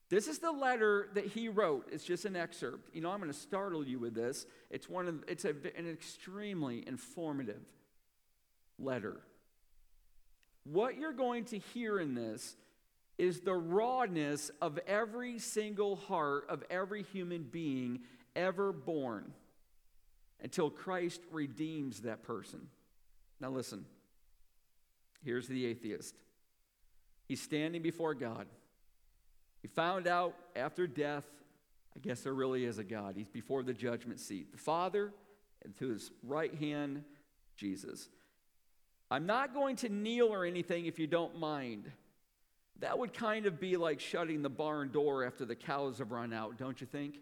This 0.08 0.28
is 0.28 0.38
the 0.38 0.52
letter 0.52 1.08
that 1.14 1.26
he 1.26 1.48
wrote. 1.48 1.88
It's 1.90 2.04
just 2.04 2.24
an 2.24 2.36
excerpt. 2.36 2.94
You 2.94 3.00
know, 3.00 3.10
I'm 3.10 3.18
going 3.18 3.32
to 3.32 3.38
startle 3.38 3.84
you 3.84 3.98
with 3.98 4.14
this. 4.14 4.46
It's 4.70 4.88
one 4.88 5.08
of 5.08 5.24
it's 5.26 5.44
a, 5.44 5.50
an 5.76 5.90
extremely 5.90 6.86
informative 6.86 7.62
letter. 8.78 9.20
What 10.70 10.98
you're 10.98 11.12
going 11.12 11.44
to 11.46 11.58
hear 11.58 12.00
in 12.00 12.14
this 12.14 12.56
is 13.18 13.40
the 13.40 13.54
rawness 13.54 14.50
of 14.60 14.78
every 14.86 15.38
single 15.38 15.96
heart 15.96 16.46
of 16.48 16.64
every 16.68 17.02
human 17.02 17.44
being 17.44 18.00
ever 18.34 18.72
born 18.72 19.32
until 20.42 20.68
Christ 20.68 21.20
redeems 21.30 22.00
that 22.00 22.22
person. 22.22 22.68
Now 23.40 23.50
listen. 23.50 23.84
Here's 25.24 25.48
the 25.48 25.66
atheist. 25.66 26.14
He's 27.26 27.40
standing 27.40 27.82
before 27.82 28.14
God. 28.14 28.46
He 29.62 29.68
found 29.68 30.06
out 30.06 30.34
after 30.54 30.86
death, 30.86 31.24
I 31.96 32.00
guess 32.00 32.20
there 32.20 32.34
really 32.34 32.64
is 32.64 32.78
a 32.78 32.84
God. 32.84 33.14
He's 33.16 33.28
before 33.28 33.62
the 33.62 33.72
judgment 33.72 34.20
seat. 34.20 34.52
The 34.52 34.58
Father, 34.58 35.12
and 35.64 35.76
to 35.78 35.88
his 35.88 36.10
right 36.22 36.54
hand, 36.54 37.02
Jesus. 37.56 38.08
I'm 39.10 39.26
not 39.26 39.54
going 39.54 39.76
to 39.76 39.88
kneel 39.88 40.32
or 40.32 40.44
anything 40.44 40.86
if 40.86 40.98
you 40.98 41.06
don't 41.06 41.38
mind. 41.38 41.90
That 42.80 42.98
would 42.98 43.14
kind 43.14 43.46
of 43.46 43.60
be 43.60 43.76
like 43.76 44.00
shutting 44.00 44.42
the 44.42 44.50
barn 44.50 44.90
door 44.90 45.24
after 45.24 45.44
the 45.44 45.54
cows 45.54 45.98
have 45.98 46.12
run 46.12 46.32
out, 46.32 46.58
don't 46.58 46.80
you 46.80 46.86
think? 46.86 47.20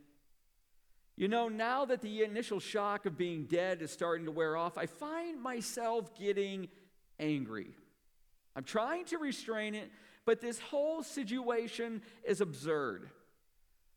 You 1.16 1.28
know, 1.28 1.48
now 1.48 1.84
that 1.84 2.00
the 2.00 2.24
initial 2.24 2.58
shock 2.58 3.06
of 3.06 3.16
being 3.16 3.44
dead 3.44 3.82
is 3.82 3.92
starting 3.92 4.26
to 4.26 4.32
wear 4.32 4.56
off, 4.56 4.76
I 4.76 4.86
find 4.86 5.40
myself 5.40 6.18
getting 6.18 6.68
angry. 7.20 7.68
I'm 8.56 8.64
trying 8.64 9.04
to 9.06 9.18
restrain 9.18 9.74
it, 9.74 9.90
but 10.24 10.40
this 10.40 10.58
whole 10.58 11.02
situation 11.02 12.02
is 12.24 12.40
absurd. 12.40 13.10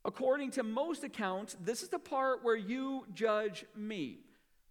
According 0.06 0.52
to 0.52 0.64
most 0.64 1.04
accounts, 1.04 1.58
this 1.60 1.82
is 1.82 1.90
the 1.90 2.00
part 2.00 2.44
where 2.44 2.56
you 2.56 3.06
judge 3.14 3.66
me. 3.76 4.20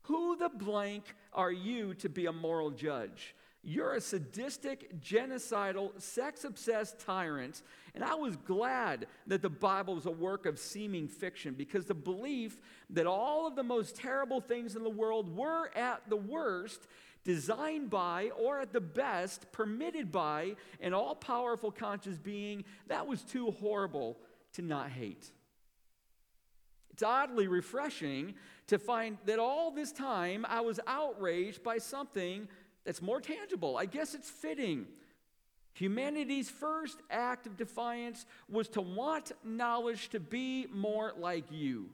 Who 0.03 0.37
the 0.37 0.49
blank 0.49 1.15
are 1.37 1.53
you 1.53 1.95
to 1.95 2.09
be 2.09 2.27
a 2.27 2.33
moral 2.33 2.71
judge? 2.71 3.35
You're 3.63 3.95
a 3.95 4.01
sadistic, 4.01 5.01
genocidal, 5.01 6.01
sex 6.01 6.45
obsessed 6.45 7.01
tyrant. 7.01 7.63
And 7.97 8.05
I 8.05 8.15
was 8.15 8.37
glad 8.37 9.07
that 9.27 9.43
the 9.43 9.51
Bible 9.51 9.97
was 9.97 10.07
a 10.07 10.11
work 10.11 10.47
of 10.47 10.59
seeming 10.59 11.09
fiction 11.09 11.55
because 11.55 11.87
the 11.87 11.95
belief 11.95 12.59
that 12.91 13.07
all 13.07 13.47
of 13.47 13.57
the 13.57 13.65
most 13.65 13.97
terrible 13.97 14.41
things 14.41 14.77
in 14.77 14.85
the 14.85 14.91
world 14.91 15.37
were 15.37 15.77
at 15.77 16.09
the 16.09 16.17
worst 16.17 16.87
designed 17.25 17.91
by, 17.91 18.31
or 18.39 18.61
at 18.61 18.73
the 18.73 18.81
best, 18.81 19.51
permitted 19.51 20.13
by 20.13 20.55
an 20.81 20.95
all 20.95 21.17
powerful 21.17 21.73
conscious 21.73 22.19
being, 22.19 22.65
that 22.87 23.05
was 23.05 23.23
too 23.23 23.51
horrible 23.51 24.17
to 24.53 24.63
not 24.63 24.91
hate. 24.91 25.33
It's 26.97 27.03
oddly 27.03 27.47
refreshing 27.47 28.33
to 28.69 28.79
find 28.79 29.19
that 29.27 29.39
all 29.39 29.71
this 29.71 29.93
time 29.93 30.47
I 30.49 30.63
was 30.63 30.81
outraged 30.87 31.63
by 31.63 31.77
something 31.77 32.49
that's 32.87 33.03
more 33.03 33.21
tangible. 33.21 33.77
I 33.77 33.85
guess 33.85 34.15
it's 34.15 34.31
fitting. 34.31 34.87
Humanity's 35.75 36.49
first 36.49 36.97
act 37.11 37.47
of 37.47 37.59
defiance 37.59 38.25
was 38.49 38.69
to 38.71 38.81
want 38.81 39.33
knowledge 39.45 40.09
to 40.09 40.21
be 40.21 40.69
more 40.73 41.13
like 41.19 41.45
you. 41.53 41.91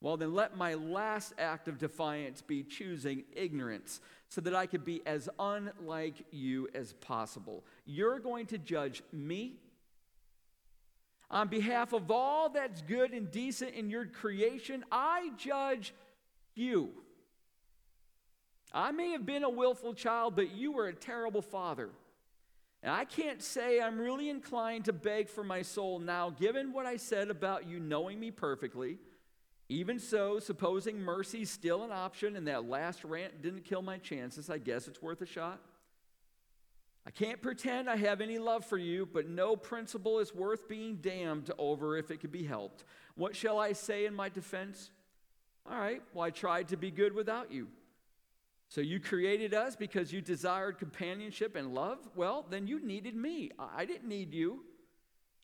Well, 0.00 0.16
then 0.16 0.32
let 0.32 0.56
my 0.56 0.72
last 0.72 1.34
act 1.36 1.68
of 1.68 1.76
defiance 1.76 2.40
be 2.40 2.62
choosing 2.62 3.24
ignorance 3.36 4.00
so 4.30 4.40
that 4.40 4.54
I 4.54 4.64
could 4.64 4.86
be 4.86 5.02
as 5.04 5.28
unlike 5.38 6.24
you 6.30 6.70
as 6.74 6.94
possible. 6.94 7.62
You're 7.84 8.20
going 8.20 8.46
to 8.46 8.56
judge 8.56 9.02
me 9.12 9.56
on 11.30 11.48
behalf 11.48 11.92
of 11.92 12.10
all 12.10 12.48
that's 12.48 12.82
good 12.82 13.12
and 13.12 13.30
decent 13.30 13.74
in 13.74 13.90
your 13.90 14.06
creation. 14.06 14.84
I 14.90 15.30
judge 15.36 15.94
you. 16.54 16.90
I 18.72 18.90
may 18.90 19.10
have 19.10 19.24
been 19.24 19.44
a 19.44 19.50
willful 19.50 19.94
child, 19.94 20.34
but 20.36 20.54
you 20.54 20.72
were 20.72 20.88
a 20.88 20.94
terrible 20.94 21.42
father. 21.42 21.90
And 22.82 22.92
I 22.92 23.04
can't 23.04 23.42
say 23.42 23.80
I'm 23.80 23.98
really 23.98 24.28
inclined 24.28 24.84
to 24.86 24.92
beg 24.92 25.28
for 25.28 25.42
my 25.42 25.62
soul 25.62 25.98
now, 25.98 26.30
given 26.30 26.72
what 26.72 26.84
I 26.84 26.96
said 26.96 27.30
about 27.30 27.66
you 27.66 27.80
knowing 27.80 28.20
me 28.20 28.30
perfectly. 28.30 28.98
Even 29.70 29.98
so, 29.98 30.38
supposing 30.38 31.00
mercy's 31.00 31.50
still 31.50 31.84
an 31.84 31.92
option 31.92 32.36
and 32.36 32.46
that 32.46 32.68
last 32.68 33.02
rant 33.02 33.40
didn't 33.40 33.64
kill 33.64 33.80
my 33.80 33.96
chances, 33.96 34.50
I 34.50 34.58
guess 34.58 34.86
it's 34.86 35.00
worth 35.00 35.22
a 35.22 35.26
shot. 35.26 35.60
I 37.06 37.10
can't 37.10 37.42
pretend 37.42 37.88
I 37.90 37.96
have 37.96 38.20
any 38.20 38.38
love 38.38 38.64
for 38.64 38.78
you, 38.78 39.06
but 39.06 39.28
no 39.28 39.56
principle 39.56 40.20
is 40.20 40.34
worth 40.34 40.68
being 40.68 40.96
damned 40.96 41.50
over 41.58 41.98
if 41.98 42.10
it 42.10 42.20
could 42.20 42.32
be 42.32 42.44
helped. 42.44 42.84
What 43.14 43.36
shall 43.36 43.58
I 43.58 43.74
say 43.74 44.06
in 44.06 44.14
my 44.14 44.30
defense? 44.30 44.90
All 45.70 45.78
right, 45.78 46.02
well, 46.12 46.24
I 46.24 46.30
tried 46.30 46.68
to 46.68 46.76
be 46.76 46.90
good 46.90 47.14
without 47.14 47.52
you. 47.52 47.68
So 48.68 48.80
you 48.80 49.00
created 49.00 49.54
us 49.54 49.76
because 49.76 50.12
you 50.12 50.20
desired 50.20 50.78
companionship 50.78 51.56
and 51.56 51.74
love? 51.74 51.98
Well, 52.16 52.46
then 52.48 52.66
you 52.66 52.84
needed 52.84 53.14
me. 53.14 53.50
I 53.58 53.84
didn't 53.84 54.08
need 54.08 54.32
you. 54.32 54.64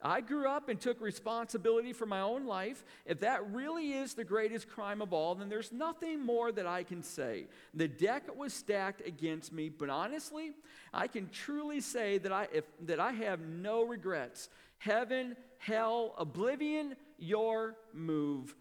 I 0.02 0.22
grew 0.22 0.48
up 0.48 0.68
and 0.68 0.80
took 0.80 1.00
responsibility 1.00 1.92
for 1.92 2.06
my 2.06 2.20
own 2.20 2.46
life. 2.46 2.84
If 3.04 3.20
that 3.20 3.50
really 3.52 3.92
is 3.92 4.14
the 4.14 4.24
greatest 4.24 4.68
crime 4.68 5.02
of 5.02 5.12
all, 5.12 5.34
then 5.34 5.50
there's 5.50 5.72
nothing 5.72 6.24
more 6.24 6.50
that 6.52 6.66
I 6.66 6.84
can 6.84 7.02
say. 7.02 7.46
The 7.74 7.88
deck 7.88 8.34
was 8.34 8.54
stacked 8.54 9.06
against 9.06 9.52
me, 9.52 9.68
but 9.68 9.90
honestly, 9.90 10.52
I 10.94 11.06
can 11.06 11.28
truly 11.28 11.80
say 11.80 12.16
that 12.18 12.32
I, 12.32 12.48
if, 12.52 12.64
that 12.86 12.98
I 12.98 13.12
have 13.12 13.40
no 13.40 13.82
regrets. 13.82 14.48
Heaven, 14.78 15.36
hell, 15.58 16.14
oblivion, 16.16 16.96
your 17.18 17.76
move, 17.92 18.54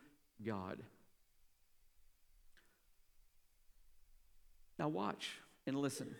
God. 0.46 0.79
Now, 4.77 4.89
watch 4.89 5.31
and 5.65 5.77
listen. 5.77 6.15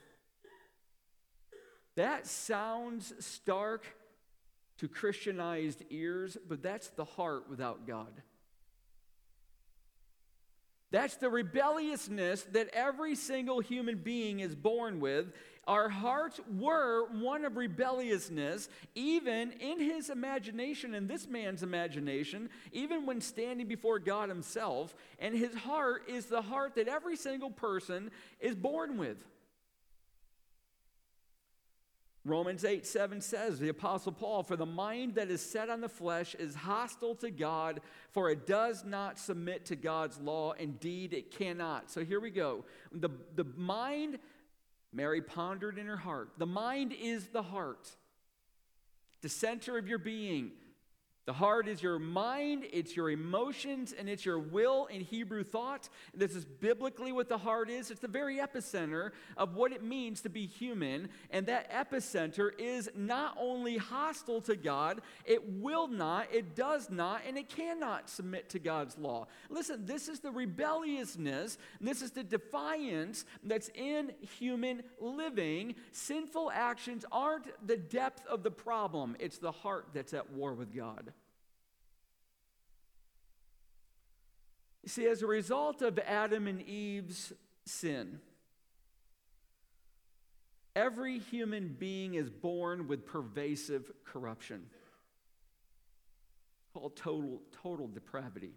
That 1.96 2.28
sounds 2.28 3.14
stark 3.20 3.86
to 4.80 4.88
Christianized 4.88 5.84
ears, 5.90 6.38
but 6.48 6.64
that's 6.64 6.90
the 6.90 7.06
heart 7.06 7.50
without 7.50 7.86
God. 7.86 8.22
That's 10.92 11.18
the 11.18 11.30
rebelliousness 11.30 12.44
that 12.52 12.70
every 12.74 13.16
single 13.16 13.60
human 13.60 13.98
being 13.98 14.40
is 14.40 14.56
born 14.56 15.00
with. 15.00 15.34
Our 15.68 15.88
hearts 15.88 16.40
were 16.58 17.08
one 17.12 17.46
of 17.46 17.58
rebelliousness, 17.58 18.70
even 18.96 19.52
in 19.52 19.80
his 19.80 20.10
imagination, 20.10 20.96
in 20.96 21.06
this 21.06 21.28
man's 21.28 21.62
imagination, 21.62 22.50
even 22.72 23.06
when 23.06 23.22
standing 23.22 23.68
before 23.68 24.00
God 24.00 24.30
himself. 24.30 24.96
And 25.20 25.36
his 25.36 25.54
heart 25.54 26.04
is 26.08 26.26
the 26.26 26.42
heart 26.42 26.74
that 26.76 26.88
every 26.88 27.18
single 27.18 27.52
person 27.52 28.10
is 28.40 28.56
born 28.56 28.98
with. 28.98 29.24
Romans 32.30 32.64
8 32.64 32.86
7 32.86 33.22
says, 33.22 33.60
the 33.60 33.70
Apostle 33.70 34.12
Paul, 34.12 34.44
for 34.44 34.56
the 34.56 34.66
mind 34.66 35.16
that 35.16 35.30
is 35.30 35.42
set 35.42 35.70
on 35.70 35.82
the 35.82 35.90
flesh 35.90 36.36
is 36.36 36.56
hostile 36.56 37.16
to 37.16 37.32
God, 37.32 37.82
for 38.12 38.30
it 38.30 38.46
does 38.46 38.86
not 38.86 39.18
submit 39.18 39.66
to 39.66 39.76
God's 39.76 40.20
law. 40.20 40.54
Indeed, 40.54 41.14
it 41.14 41.32
cannot. 41.32 41.90
So 41.90 42.06
here 42.06 42.20
we 42.20 42.30
go. 42.30 42.66
The, 42.92 43.10
the 43.36 43.46
mind, 43.58 44.20
Mary 44.94 45.22
pondered 45.22 45.78
in 45.78 45.88
her 45.88 45.98
heart. 45.98 46.30
The 46.38 46.46
mind 46.46 46.94
is 46.94 47.28
the 47.28 47.44
heart, 47.44 47.90
the 49.22 49.30
center 49.30 49.78
of 49.78 49.88
your 49.88 50.00
being, 50.00 50.52
The 51.30 51.34
heart 51.34 51.68
is 51.68 51.84
your 51.84 52.00
mind, 52.00 52.66
it's 52.74 52.96
your 52.96 53.12
emotions, 53.12 53.94
and 53.94 54.10
it's 54.10 54.26
your 54.26 54.40
will 54.40 54.88
in 54.88 55.02
Hebrew 55.02 55.44
thought. 55.44 55.88
This 56.12 56.34
is 56.34 56.44
biblically 56.44 57.12
what 57.12 57.30
the 57.30 57.38
heart 57.38 57.70
is. 57.70 57.92
It's 57.92 58.00
the 58.00 58.08
very 58.08 58.38
epicenter 58.38 59.12
of 59.38 59.54
what 59.54 59.72
it 59.72 59.84
means 59.84 60.22
to 60.22 60.30
be 60.30 60.48
human. 60.48 61.08
And 61.30 61.46
that 61.46 61.72
epicenter 61.72 62.50
is 62.58 62.90
not 62.96 63.38
only 63.40 63.78
hostile 63.78 64.42
to 64.42 64.56
God, 64.56 65.02
it 65.24 65.48
will 65.48 65.88
not, 65.88 66.34
it 66.34 66.56
does 66.56 66.90
not, 66.90 67.22
and 67.28 67.38
it 67.38 67.48
cannot 67.48 68.10
submit 68.10 68.50
to 68.50 68.58
God's 68.58 68.98
law. 68.98 69.28
Listen, 69.52 69.86
this 69.86 70.08
is 70.08 70.22
the 70.22 70.32
rebelliousness, 70.32 71.60
this 71.80 72.02
is 72.02 72.10
the 72.10 72.24
defiance 72.24 73.26
that's 73.44 73.70
in 73.76 74.14
human 74.40 74.82
living. 75.00 75.76
Sinful 75.92 76.50
actions 76.52 77.06
aren't 77.12 77.68
the 77.68 77.78
depth 77.78 78.26
of 78.26 78.42
the 78.42 78.50
problem, 78.50 79.16
it's 79.20 79.38
the 79.38 79.52
heart 79.52 79.90
that's 79.94 80.16
at 80.16 80.32
war 80.32 80.56
with 80.56 80.74
God. 80.76 81.14
You 84.84 84.90
see, 84.90 85.08
as 85.08 85.22
a 85.22 85.28
result 85.28 85.82
of 85.82 86.00
Adam 86.00 86.48
and 86.48 86.62
Eve's 86.62 87.34
sin, 87.66 88.20
every 90.76 91.20
human 91.20 91.76
being 91.78 92.16
is 92.16 92.30
born 92.30 92.88
with 92.88 93.06
pervasive 93.06 93.92
corruption 94.06 94.66
called 96.74 96.96
total, 96.96 97.42
total 97.64 97.88
depravity. 97.88 98.52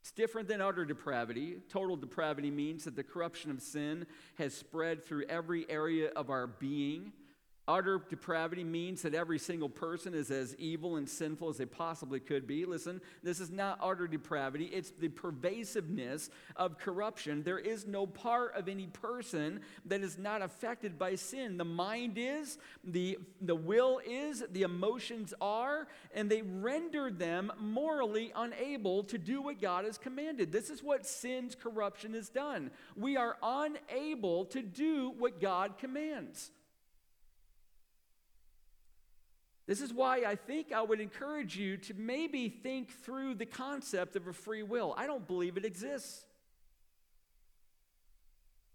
It's 0.00 0.12
different 0.12 0.48
than 0.48 0.60
utter 0.60 0.84
depravity. 0.84 1.58
Total 1.68 1.96
depravity 1.96 2.50
means 2.50 2.84
that 2.84 2.96
the 2.96 3.02
corruption 3.02 3.50
of 3.50 3.60
sin 3.60 4.06
has 4.36 4.54
spread 4.54 5.04
through 5.04 5.24
every 5.28 5.68
area 5.68 6.10
of 6.16 6.30
our 6.30 6.46
being. 6.46 7.12
Utter 7.68 8.00
depravity 8.08 8.64
means 8.64 9.02
that 9.02 9.14
every 9.14 9.38
single 9.38 9.68
person 9.68 10.14
is 10.14 10.30
as 10.30 10.56
evil 10.56 10.96
and 10.96 11.06
sinful 11.06 11.50
as 11.50 11.58
they 11.58 11.66
possibly 11.66 12.18
could 12.18 12.46
be. 12.46 12.64
Listen, 12.64 12.98
this 13.22 13.40
is 13.40 13.50
not 13.50 13.78
utter 13.82 14.08
depravity, 14.08 14.64
it's 14.72 14.90
the 14.98 15.10
pervasiveness 15.10 16.30
of 16.56 16.78
corruption. 16.78 17.42
There 17.42 17.58
is 17.58 17.86
no 17.86 18.06
part 18.06 18.54
of 18.56 18.68
any 18.68 18.86
person 18.86 19.60
that 19.84 20.00
is 20.00 20.16
not 20.16 20.40
affected 20.40 20.98
by 20.98 21.16
sin. 21.16 21.58
The 21.58 21.64
mind 21.66 22.14
is, 22.16 22.56
the, 22.84 23.18
the 23.42 23.54
will 23.54 24.00
is, 24.06 24.42
the 24.50 24.62
emotions 24.62 25.34
are, 25.38 25.88
and 26.14 26.30
they 26.30 26.40
render 26.40 27.10
them 27.10 27.52
morally 27.60 28.32
unable 28.34 29.04
to 29.04 29.18
do 29.18 29.42
what 29.42 29.60
God 29.60 29.84
has 29.84 29.98
commanded. 29.98 30.50
This 30.52 30.70
is 30.70 30.82
what 30.82 31.04
sin's 31.04 31.54
corruption 31.54 32.14
has 32.14 32.30
done. 32.30 32.70
We 32.96 33.18
are 33.18 33.36
unable 33.42 34.46
to 34.46 34.62
do 34.62 35.12
what 35.18 35.38
God 35.38 35.76
commands. 35.76 36.50
This 39.68 39.82
is 39.82 39.92
why 39.92 40.24
I 40.24 40.34
think 40.34 40.72
I 40.72 40.80
would 40.80 40.98
encourage 40.98 41.58
you 41.58 41.76
to 41.76 41.94
maybe 41.94 42.48
think 42.48 42.90
through 42.90 43.34
the 43.34 43.44
concept 43.44 44.16
of 44.16 44.26
a 44.26 44.32
free 44.32 44.62
will. 44.62 44.94
I 44.96 45.06
don't 45.06 45.26
believe 45.26 45.58
it 45.58 45.66
exists. 45.66 46.24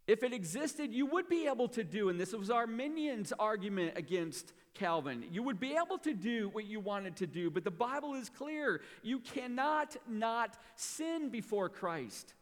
If 0.06 0.22
it 0.22 0.34
existed, 0.34 0.94
you 0.94 1.08
would 1.08 1.28
be 1.28 1.48
able 1.48 1.68
to 1.70 1.84
do, 1.84 2.10
and 2.10 2.20
this 2.20 2.32
was 2.32 2.52
Arminian's 2.52 3.34
argument 3.40 3.94
against 3.98 4.54
Calvin, 4.76 5.26
you 5.32 5.42
would 5.42 5.60
be 5.60 5.76
able 5.76 5.98
to 6.00 6.14
do 6.14 6.50
what 6.50 6.66
you 6.66 6.80
wanted 6.80 7.16
to 7.18 7.28
do, 7.28 7.50
but 7.50 7.64
the 7.64 7.72
Bible 7.72 8.14
is 8.14 8.30
clear. 8.30 8.82
You 9.02 9.20
cannot 9.20 9.98
not 10.08 10.58
sin 10.76 11.30
before 11.30 11.70
Christ. 11.70 12.36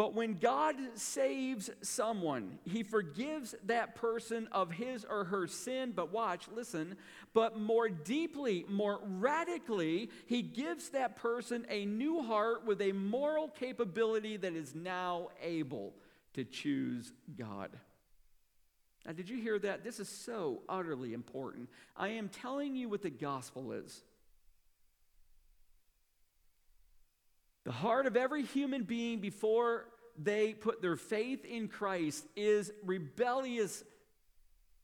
But 0.00 0.14
when 0.14 0.38
God 0.38 0.76
saves 0.94 1.68
someone, 1.82 2.58
he 2.64 2.82
forgives 2.82 3.54
that 3.66 3.96
person 3.96 4.48
of 4.50 4.70
his 4.70 5.04
or 5.04 5.24
her 5.24 5.46
sin. 5.46 5.92
But 5.94 6.10
watch, 6.10 6.48
listen, 6.50 6.96
but 7.34 7.58
more 7.58 7.90
deeply, 7.90 8.64
more 8.66 8.98
radically, 9.04 10.08
he 10.24 10.40
gives 10.40 10.88
that 10.88 11.16
person 11.16 11.66
a 11.68 11.84
new 11.84 12.22
heart 12.22 12.64
with 12.64 12.80
a 12.80 12.92
moral 12.92 13.48
capability 13.48 14.38
that 14.38 14.54
is 14.54 14.74
now 14.74 15.28
able 15.42 15.92
to 16.32 16.44
choose 16.44 17.12
God. 17.36 17.68
Now, 19.04 19.12
did 19.12 19.28
you 19.28 19.36
hear 19.36 19.58
that? 19.58 19.84
This 19.84 20.00
is 20.00 20.08
so 20.08 20.62
utterly 20.66 21.12
important. 21.12 21.68
I 21.94 22.08
am 22.08 22.30
telling 22.30 22.74
you 22.74 22.88
what 22.88 23.02
the 23.02 23.10
gospel 23.10 23.72
is. 23.72 24.02
The 27.70 27.76
heart 27.76 28.06
of 28.06 28.16
every 28.16 28.42
human 28.42 28.82
being 28.82 29.20
before 29.20 29.86
they 30.20 30.54
put 30.54 30.82
their 30.82 30.96
faith 30.96 31.44
in 31.44 31.68
Christ 31.68 32.26
is 32.34 32.72
rebellious, 32.84 33.84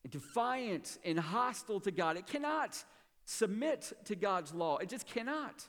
defiant, 0.08 0.96
and 1.04 1.18
hostile 1.18 1.80
to 1.80 1.90
God. 1.90 2.16
It 2.16 2.28
cannot 2.28 2.80
submit 3.24 3.92
to 4.04 4.14
God's 4.14 4.54
law, 4.54 4.76
it 4.76 4.88
just 4.88 5.04
cannot. 5.04 5.66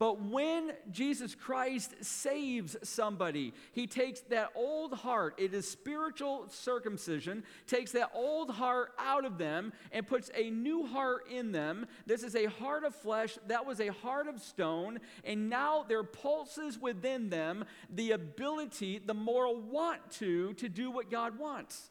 But 0.00 0.22
when 0.22 0.72
Jesus 0.90 1.34
Christ 1.34 1.94
saves 2.00 2.74
somebody, 2.82 3.52
he 3.72 3.86
takes 3.86 4.20
that 4.30 4.48
old 4.54 4.94
heart, 4.94 5.34
it 5.36 5.52
is 5.52 5.70
spiritual 5.70 6.46
circumcision, 6.48 7.44
takes 7.66 7.92
that 7.92 8.10
old 8.14 8.50
heart 8.50 8.94
out 8.98 9.26
of 9.26 9.36
them 9.36 9.74
and 9.92 10.06
puts 10.06 10.30
a 10.34 10.48
new 10.48 10.86
heart 10.86 11.24
in 11.30 11.52
them. 11.52 11.86
This 12.06 12.22
is 12.22 12.34
a 12.34 12.46
heart 12.46 12.84
of 12.84 12.94
flesh, 12.94 13.36
that 13.48 13.66
was 13.66 13.78
a 13.78 13.88
heart 13.88 14.26
of 14.26 14.40
stone, 14.40 15.00
and 15.22 15.50
now 15.50 15.84
there 15.86 16.02
pulses 16.02 16.78
within 16.78 17.28
them 17.28 17.66
the 17.90 18.12
ability, 18.12 19.00
the 19.04 19.12
moral 19.12 19.60
want 19.60 20.10
to, 20.12 20.54
to 20.54 20.70
do 20.70 20.90
what 20.90 21.10
God 21.10 21.38
wants. 21.38 21.90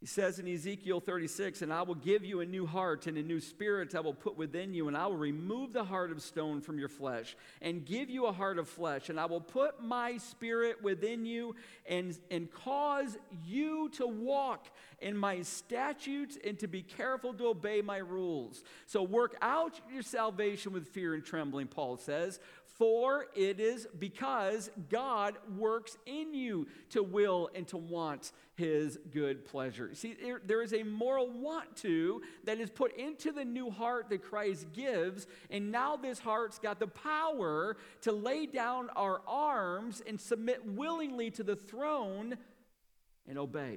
He 0.00 0.06
says 0.06 0.38
in 0.38 0.48
Ezekiel 0.48 0.98
36, 1.00 1.60
And 1.60 1.70
I 1.70 1.82
will 1.82 1.94
give 1.94 2.24
you 2.24 2.40
a 2.40 2.46
new 2.46 2.64
heart 2.64 3.06
and 3.06 3.18
a 3.18 3.22
new 3.22 3.38
spirit 3.38 3.94
I 3.94 4.00
will 4.00 4.14
put 4.14 4.34
within 4.34 4.72
you, 4.72 4.88
and 4.88 4.96
I 4.96 5.06
will 5.06 5.18
remove 5.18 5.74
the 5.74 5.84
heart 5.84 6.10
of 6.10 6.22
stone 6.22 6.62
from 6.62 6.78
your 6.78 6.88
flesh 6.88 7.36
and 7.60 7.84
give 7.84 8.08
you 8.08 8.24
a 8.24 8.32
heart 8.32 8.58
of 8.58 8.66
flesh. 8.66 9.10
And 9.10 9.20
I 9.20 9.26
will 9.26 9.42
put 9.42 9.82
my 9.82 10.16
spirit 10.16 10.82
within 10.82 11.26
you 11.26 11.54
and, 11.86 12.18
and 12.30 12.50
cause 12.50 13.18
you 13.44 13.90
to 13.90 14.06
walk 14.06 14.68
in 15.00 15.16
my 15.16 15.42
statutes 15.42 16.38
and 16.44 16.58
to 16.58 16.66
be 16.66 16.82
careful 16.82 17.32
to 17.34 17.46
obey 17.46 17.80
my 17.82 17.98
rules. 17.98 18.62
So 18.86 19.02
work 19.02 19.36
out 19.40 19.80
your 19.92 20.02
salvation 20.02 20.72
with 20.72 20.88
fear 20.88 21.14
and 21.14 21.24
trembling, 21.24 21.68
Paul 21.68 21.96
says. 21.96 22.40
For 22.64 23.26
it 23.34 23.60
is 23.60 23.86
because 23.98 24.70
God 24.88 25.34
works 25.58 25.98
in 26.06 26.32
you 26.32 26.66
to 26.90 27.02
will 27.02 27.50
and 27.54 27.68
to 27.68 27.76
want 27.76 28.32
his 28.54 28.98
good 29.12 29.44
pleasure. 29.44 29.94
See, 29.94 30.14
there, 30.14 30.40
there 30.42 30.62
is 30.62 30.72
a 30.72 30.82
moral 30.82 31.28
want 31.28 31.76
to 31.78 32.22
that 32.44 32.58
is 32.58 32.70
put 32.70 32.96
into 32.96 33.32
the 33.32 33.44
new 33.44 33.70
heart 33.70 34.08
that 34.08 34.22
Christ 34.22 34.66
gives, 34.72 35.26
and 35.50 35.70
now 35.70 35.96
this 35.96 36.20
heart's 36.20 36.58
got 36.58 36.80
the 36.80 36.86
power 36.86 37.76
to 38.00 38.12
lay 38.12 38.46
down 38.46 38.88
our 38.96 39.20
arms 39.26 40.02
and 40.06 40.18
submit 40.18 40.64
willingly 40.64 41.30
to 41.32 41.42
the 41.42 41.56
throne 41.56 42.38
and 43.28 43.38
obey. 43.38 43.76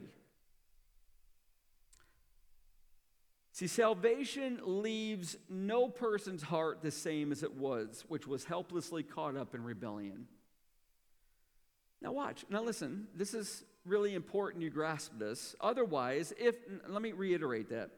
See, 3.53 3.67
salvation 3.67 4.59
leaves 4.63 5.37
no 5.47 5.87
person's 5.87 6.41
heart 6.41 6.81
the 6.81 6.89
same 6.89 7.31
as 7.31 7.43
it 7.43 7.53
was, 7.53 8.03
which 8.07 8.25
was 8.25 8.45
helplessly 8.45 9.03
caught 9.03 9.37
up 9.37 9.53
in 9.53 9.63
rebellion. 9.63 10.25
Now, 12.01 12.13
watch. 12.13 12.45
Now, 12.49 12.63
listen. 12.63 13.07
This 13.15 13.35
is 13.35 13.63
really 13.85 14.15
important 14.15 14.63
you 14.63 14.71
grasp 14.71 15.19
this. 15.19 15.55
Otherwise, 15.61 16.33
if, 16.39 16.55
let 16.87 17.03
me 17.03 17.11
reiterate 17.11 17.69
that. 17.69 17.91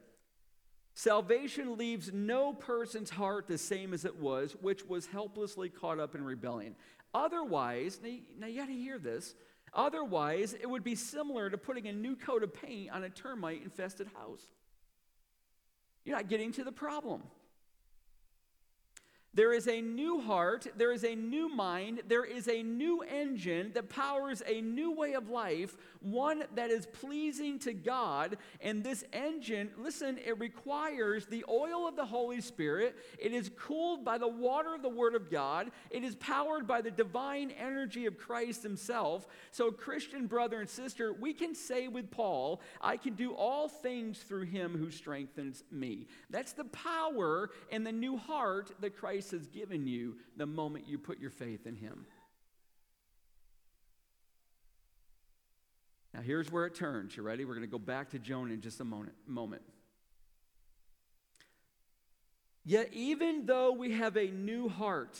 Salvation 0.92 1.78
leaves 1.78 2.12
no 2.12 2.52
person's 2.52 3.08
heart 3.08 3.46
the 3.48 3.56
same 3.56 3.94
as 3.94 4.04
it 4.04 4.16
was, 4.16 4.54
which 4.60 4.84
was 4.84 5.06
helplessly 5.06 5.70
caught 5.70 5.98
up 5.98 6.14
in 6.14 6.22
rebellion. 6.22 6.76
Otherwise, 7.14 7.98
now, 8.04 8.10
now 8.38 8.46
you 8.46 8.60
got 8.60 8.66
to 8.66 8.74
hear 8.74 8.98
this. 8.98 9.34
Otherwise, 9.72 10.52
it 10.52 10.68
would 10.68 10.84
be 10.84 10.94
similar 10.94 11.48
to 11.48 11.56
putting 11.56 11.88
a 11.88 11.92
new 11.92 12.14
coat 12.14 12.42
of 12.42 12.52
paint 12.52 12.90
on 12.90 13.04
a 13.04 13.08
termite 13.08 13.62
infested 13.62 14.08
house. 14.14 14.46
You're 16.06 16.16
not 16.16 16.28
getting 16.28 16.52
to 16.52 16.64
the 16.64 16.72
problem. 16.72 17.22
There 19.36 19.52
is 19.52 19.68
a 19.68 19.82
new 19.82 20.22
heart, 20.22 20.66
there 20.78 20.92
is 20.92 21.04
a 21.04 21.14
new 21.14 21.54
mind, 21.54 22.00
there 22.08 22.24
is 22.24 22.48
a 22.48 22.62
new 22.62 23.02
engine 23.02 23.70
that 23.74 23.90
powers 23.90 24.42
a 24.46 24.62
new 24.62 24.92
way 24.92 25.12
of 25.12 25.28
life, 25.28 25.76
one 26.00 26.44
that 26.54 26.70
is 26.70 26.86
pleasing 26.86 27.58
to 27.58 27.74
God. 27.74 28.38
And 28.62 28.82
this 28.82 29.04
engine, 29.12 29.72
listen, 29.76 30.18
it 30.24 30.38
requires 30.40 31.26
the 31.26 31.44
oil 31.50 31.86
of 31.86 31.96
the 31.96 32.06
Holy 32.06 32.40
Spirit. 32.40 32.96
It 33.18 33.32
is 33.32 33.50
cooled 33.58 34.06
by 34.06 34.16
the 34.16 34.26
water 34.26 34.74
of 34.74 34.80
the 34.80 34.88
Word 34.88 35.14
of 35.14 35.30
God. 35.30 35.70
It 35.90 36.02
is 36.02 36.16
powered 36.16 36.66
by 36.66 36.80
the 36.80 36.90
divine 36.90 37.50
energy 37.50 38.06
of 38.06 38.16
Christ 38.16 38.62
Himself. 38.62 39.26
So, 39.50 39.70
Christian 39.70 40.28
brother 40.28 40.60
and 40.60 40.68
sister, 40.68 41.12
we 41.12 41.34
can 41.34 41.54
say 41.54 41.88
with 41.88 42.10
Paul, 42.10 42.62
I 42.80 42.96
can 42.96 43.12
do 43.12 43.34
all 43.34 43.68
things 43.68 44.20
through 44.20 44.44
Him 44.44 44.78
who 44.78 44.90
strengthens 44.90 45.62
me. 45.70 46.06
That's 46.30 46.52
the 46.52 46.64
power 46.64 47.50
and 47.70 47.86
the 47.86 47.92
new 47.92 48.16
heart 48.16 48.72
that 48.80 48.96
Christ 48.96 49.25
Has 49.30 49.46
given 49.46 49.86
you 49.86 50.16
the 50.36 50.46
moment 50.46 50.86
you 50.88 50.98
put 50.98 51.18
your 51.18 51.30
faith 51.30 51.66
in 51.66 51.76
Him. 51.76 52.06
Now, 56.14 56.22
here's 56.22 56.50
where 56.50 56.64
it 56.64 56.74
turns. 56.74 57.14
You 57.16 57.22
ready? 57.22 57.44
We're 57.44 57.54
going 57.54 57.66
to 57.66 57.70
go 57.70 57.78
back 57.78 58.10
to 58.10 58.18
Jonah 58.18 58.54
in 58.54 58.62
just 58.62 58.80
a 58.80 58.84
moment. 58.84 59.62
Yet, 62.64 62.88
even 62.94 63.44
though 63.44 63.72
we 63.72 63.92
have 63.92 64.16
a 64.16 64.28
new 64.28 64.68
heart, 64.68 65.18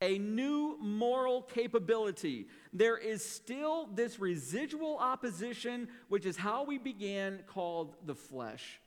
a 0.00 0.18
new 0.18 0.78
moral 0.80 1.42
capability, 1.42 2.46
there 2.72 2.96
is 2.96 3.24
still 3.24 3.88
this 3.92 4.20
residual 4.20 4.98
opposition, 4.98 5.88
which 6.08 6.24
is 6.24 6.36
how 6.36 6.64
we 6.64 6.78
began, 6.78 7.40
called 7.48 7.96
the 8.06 8.14
flesh. 8.14 8.80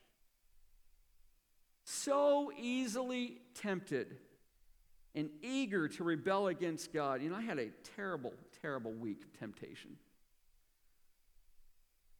So 1.83 2.51
easily 2.57 3.41
tempted 3.53 4.15
and 5.15 5.29
eager 5.41 5.87
to 5.87 6.03
rebel 6.03 6.47
against 6.47 6.91
God. 6.91 7.21
You 7.21 7.29
know, 7.29 7.35
I 7.35 7.41
had 7.41 7.59
a 7.59 7.69
terrible, 7.95 8.33
terrible 8.61 8.91
week 8.91 9.23
of 9.23 9.39
temptation. 9.39 9.91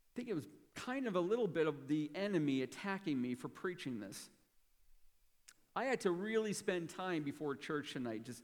I 0.08 0.12
think 0.16 0.30
it 0.30 0.36
was 0.36 0.48
kind 0.76 1.08
of 1.08 1.16
a 1.16 1.20
little 1.20 1.48
bit 1.48 1.68
of 1.68 1.88
the 1.88 2.12
enemy 2.14 2.62
attacking 2.62 3.20
me 3.20 3.36
for 3.36 3.48
preaching 3.48 4.00
this. 4.00 4.30
I 5.76 5.86
had 5.86 6.02
to 6.02 6.12
really 6.12 6.54
spend 6.54 6.90
time 6.90 7.24
before 7.24 7.56
church 7.56 7.94
tonight 7.94 8.26
just 8.26 8.44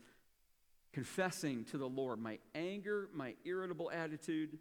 confessing 0.93 1.65
to 1.65 1.77
the 1.77 1.87
Lord 1.87 2.19
my 2.19 2.39
anger, 2.55 3.09
my 3.13 3.35
irritable 3.45 3.91
attitude. 3.91 4.57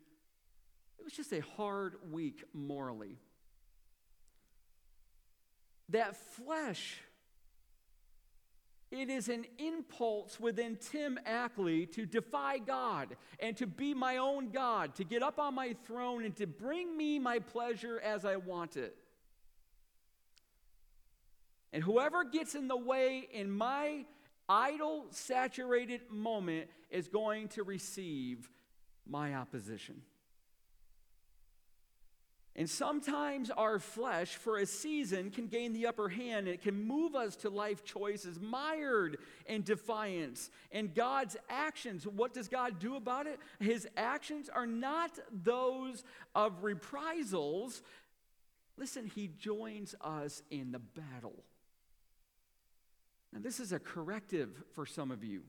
It 0.99 1.05
was 1.05 1.15
just 1.15 1.33
a 1.33 1.41
hard 1.57 1.97
week 2.11 2.45
morally. 2.53 3.17
That 5.91 6.17
flesh, 6.17 7.01
it 8.91 9.11
is 9.11 9.29
an 9.29 9.45
impulse 9.59 10.41
within 10.41 10.77
Tim 10.77 11.19
Ackley 11.27 11.87
to 11.87 12.07
defy 12.07 12.59
God 12.59 13.17
and 13.39 13.57
to 13.59 13.67
be 13.67 13.93
my 13.93 14.17
own 14.17 14.51
God, 14.51 14.95
to 14.95 15.05
get 15.05 15.23
up 15.23 15.39
on 15.39 15.55
my 15.55 15.77
throne 15.85 16.25
and 16.25 16.35
to 16.37 16.47
bring 16.47 16.97
me 16.97 17.19
my 17.19 17.39
pleasure 17.39 18.01
as 18.01 18.25
I 18.25 18.37
want 18.37 18.77
it. 18.77 18.97
And 21.73 21.83
whoever 21.83 22.25
gets 22.25 22.55
in 22.55 22.67
the 22.67 22.77
way 22.77 23.29
in 23.31 23.51
my 23.51 24.07
idol 24.49 25.07
saturated 25.11 26.01
moment 26.11 26.71
is 26.91 27.09
going 27.09 27.49
to 27.49 27.63
receive 27.63 28.49
my 29.07 29.35
opposition. 29.35 30.01
And 32.59 32.69
sometimes 32.69 33.51
our 33.51 33.79
flesh, 33.79 34.35
for 34.35 34.59
a 34.59 34.67
season, 34.67 35.31
can 35.31 35.47
gain 35.47 35.73
the 35.73 35.87
upper 35.87 36.09
hand 36.09 36.49
and 36.49 36.55
it 36.57 36.61
can 36.61 36.75
move 36.75 37.15
us 37.15 37.37
to 37.37 37.51
life 37.51 37.85
choices 37.85 38.41
mired 38.41 39.19
in 39.47 39.63
defiance. 39.63 40.51
And 40.73 40.93
God's 40.93 41.37
actions, 41.49 42.05
what 42.05 42.35
does 42.35 42.49
God 42.49 42.81
do 42.81 42.97
about 42.97 43.29
it? 43.29 43.39
His 43.61 43.87
actions 43.97 44.49
are 44.49 44.67
not 44.67 45.21
those 45.31 46.03
of 46.35 46.65
reprisals. 46.65 47.81
Listen, 48.77 49.07
He 49.07 49.29
joins 49.39 49.95
us 50.01 50.43
in 50.51 50.73
the 50.73 50.81
battle. 50.81 51.45
And 53.33 53.45
this 53.45 53.61
is 53.61 53.71
a 53.71 53.79
corrective 53.79 54.51
for 54.75 54.85
some 54.85 55.13
of 55.13 55.23
you. 55.23 55.43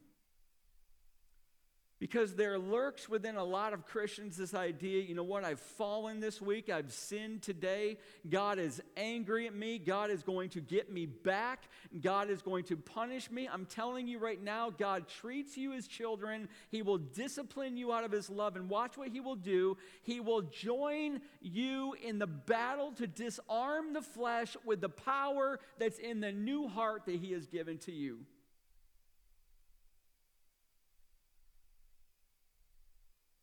Because 1.99 2.33
there 2.35 2.57
lurks 2.57 3.09
within 3.09 3.35
a 3.35 3.43
lot 3.43 3.73
of 3.73 3.85
Christians 3.85 4.37
this 4.37 4.53
idea 4.53 5.03
you 5.09 5.15
know 5.15 5.23
what? 5.23 5.43
I've 5.43 5.59
fallen 5.59 6.19
this 6.19 6.41
week. 6.41 6.69
I've 6.69 6.93
sinned 6.93 7.41
today. 7.41 7.97
God 8.29 8.59
is 8.59 8.81
angry 8.95 9.47
at 9.47 9.55
me. 9.55 9.79
God 9.79 10.09
is 10.09 10.23
going 10.23 10.49
to 10.49 10.61
get 10.61 10.91
me 10.91 11.05
back. 11.05 11.67
God 12.01 12.29
is 12.29 12.41
going 12.41 12.65
to 12.65 12.77
punish 12.77 13.29
me. 13.31 13.49
I'm 13.51 13.65
telling 13.65 14.07
you 14.07 14.19
right 14.19 14.41
now, 14.41 14.69
God 14.69 15.07
treats 15.07 15.57
you 15.57 15.73
as 15.73 15.87
children. 15.87 16.47
He 16.69 16.81
will 16.81 16.97
discipline 16.97 17.75
you 17.75 17.91
out 17.91 18.03
of 18.03 18.11
His 18.11 18.29
love. 18.29 18.55
And 18.55 18.69
watch 18.69 18.97
what 18.97 19.09
He 19.09 19.19
will 19.19 19.35
do. 19.35 19.77
He 20.03 20.19
will 20.19 20.43
join 20.43 21.21
you 21.41 21.95
in 22.01 22.19
the 22.19 22.27
battle 22.27 22.91
to 22.93 23.07
disarm 23.07 23.93
the 23.93 24.01
flesh 24.01 24.55
with 24.65 24.81
the 24.81 24.89
power 24.89 25.59
that's 25.77 25.99
in 25.99 26.19
the 26.19 26.31
new 26.31 26.67
heart 26.67 27.05
that 27.05 27.15
He 27.15 27.33
has 27.33 27.47
given 27.47 27.77
to 27.79 27.91
you. 27.91 28.19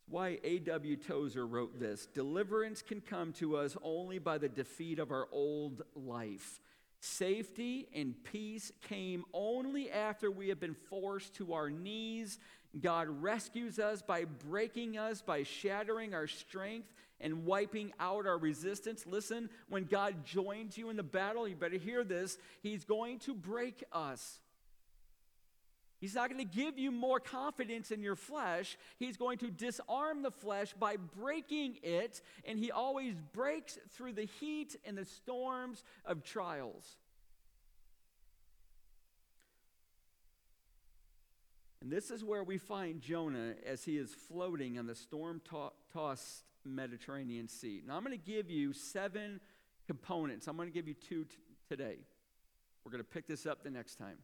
Why 0.08 0.38
A.W. 0.44 0.96
Tozer 0.96 1.46
wrote 1.46 1.78
this 1.78 2.06
Deliverance 2.06 2.82
can 2.82 3.00
come 3.00 3.32
to 3.34 3.56
us 3.56 3.76
only 3.82 4.18
by 4.18 4.38
the 4.38 4.48
defeat 4.48 4.98
of 4.98 5.10
our 5.10 5.28
old 5.32 5.82
life. 5.94 6.60
Safety 7.00 7.88
and 7.94 8.14
peace 8.24 8.72
came 8.88 9.24
only 9.32 9.90
after 9.90 10.30
we 10.30 10.48
have 10.48 10.60
been 10.60 10.76
forced 10.88 11.34
to 11.34 11.52
our 11.52 11.70
knees. 11.70 12.38
God 12.80 13.08
rescues 13.08 13.78
us 13.78 14.02
by 14.02 14.24
breaking 14.24 14.98
us, 14.98 15.22
by 15.22 15.42
shattering 15.42 16.14
our 16.14 16.26
strength 16.26 16.92
and 17.20 17.44
wiping 17.44 17.92
out 17.98 18.26
our 18.26 18.38
resistance. 18.38 19.06
Listen, 19.06 19.48
when 19.68 19.84
God 19.84 20.24
joins 20.24 20.76
you 20.76 20.90
in 20.90 20.96
the 20.96 21.02
battle, 21.02 21.48
you 21.48 21.54
better 21.54 21.78
hear 21.78 22.04
this, 22.04 22.38
He's 22.62 22.84
going 22.84 23.18
to 23.20 23.34
break 23.34 23.84
us. 23.92 24.40
He's 25.98 26.14
not 26.14 26.30
going 26.30 26.46
to 26.46 26.56
give 26.56 26.78
you 26.78 26.90
more 26.90 27.20
confidence 27.20 27.90
in 27.90 28.02
your 28.02 28.16
flesh. 28.16 28.76
He's 28.98 29.16
going 29.16 29.38
to 29.38 29.50
disarm 29.50 30.22
the 30.22 30.30
flesh 30.30 30.74
by 30.78 30.96
breaking 30.96 31.78
it, 31.82 32.20
and 32.44 32.58
he 32.58 32.70
always 32.70 33.14
breaks 33.32 33.78
through 33.90 34.12
the 34.12 34.28
heat 34.40 34.76
and 34.84 34.96
the 34.96 35.06
storms 35.06 35.82
of 36.04 36.22
trials. 36.22 36.96
And 41.80 41.90
this 41.90 42.10
is 42.10 42.24
where 42.24 42.42
we 42.42 42.58
find 42.58 43.00
Jonah 43.00 43.54
as 43.64 43.84
he 43.84 43.96
is 43.96 44.12
floating 44.12 44.78
on 44.78 44.86
the 44.86 44.94
storm 44.94 45.40
tossed 45.92 46.42
Mediterranean 46.64 47.48
Sea. 47.48 47.82
Now, 47.86 47.96
I'm 47.96 48.04
going 48.04 48.18
to 48.18 48.32
give 48.32 48.50
you 48.50 48.72
seven 48.72 49.40
components. 49.86 50.48
I'm 50.48 50.56
going 50.56 50.68
to 50.68 50.74
give 50.74 50.88
you 50.88 50.94
two 50.94 51.24
t- 51.24 51.36
today. 51.68 51.98
We're 52.84 52.90
going 52.90 53.04
to 53.04 53.08
pick 53.08 53.26
this 53.26 53.46
up 53.46 53.62
the 53.62 53.70
next 53.70 53.96
time. 53.96 54.18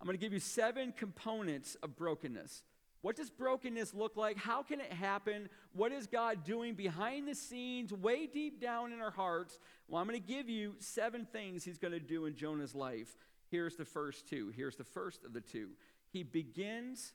I'm 0.00 0.06
going 0.06 0.16
to 0.16 0.22
give 0.22 0.32
you 0.32 0.40
seven 0.40 0.92
components 0.96 1.76
of 1.82 1.96
brokenness. 1.96 2.62
What 3.02 3.16
does 3.16 3.30
brokenness 3.30 3.94
look 3.94 4.16
like? 4.16 4.36
How 4.36 4.62
can 4.62 4.80
it 4.80 4.92
happen? 4.92 5.48
What 5.72 5.92
is 5.92 6.06
God 6.06 6.44
doing 6.44 6.74
behind 6.74 7.28
the 7.28 7.34
scenes, 7.34 7.92
way 7.92 8.26
deep 8.26 8.60
down 8.60 8.92
in 8.92 9.00
our 9.00 9.10
hearts? 9.10 9.58
Well, 9.88 10.00
I'm 10.00 10.08
going 10.08 10.20
to 10.20 10.26
give 10.26 10.48
you 10.48 10.74
seven 10.78 11.26
things 11.30 11.64
He's 11.64 11.78
going 11.78 11.92
to 11.92 12.00
do 12.00 12.26
in 12.26 12.34
Jonah's 12.34 12.74
life. 12.74 13.16
Here's 13.48 13.76
the 13.76 13.84
first 13.84 14.28
two. 14.28 14.52
Here's 14.56 14.76
the 14.76 14.84
first 14.84 15.24
of 15.24 15.32
the 15.32 15.40
two. 15.40 15.70
He 16.10 16.24
begins, 16.24 17.12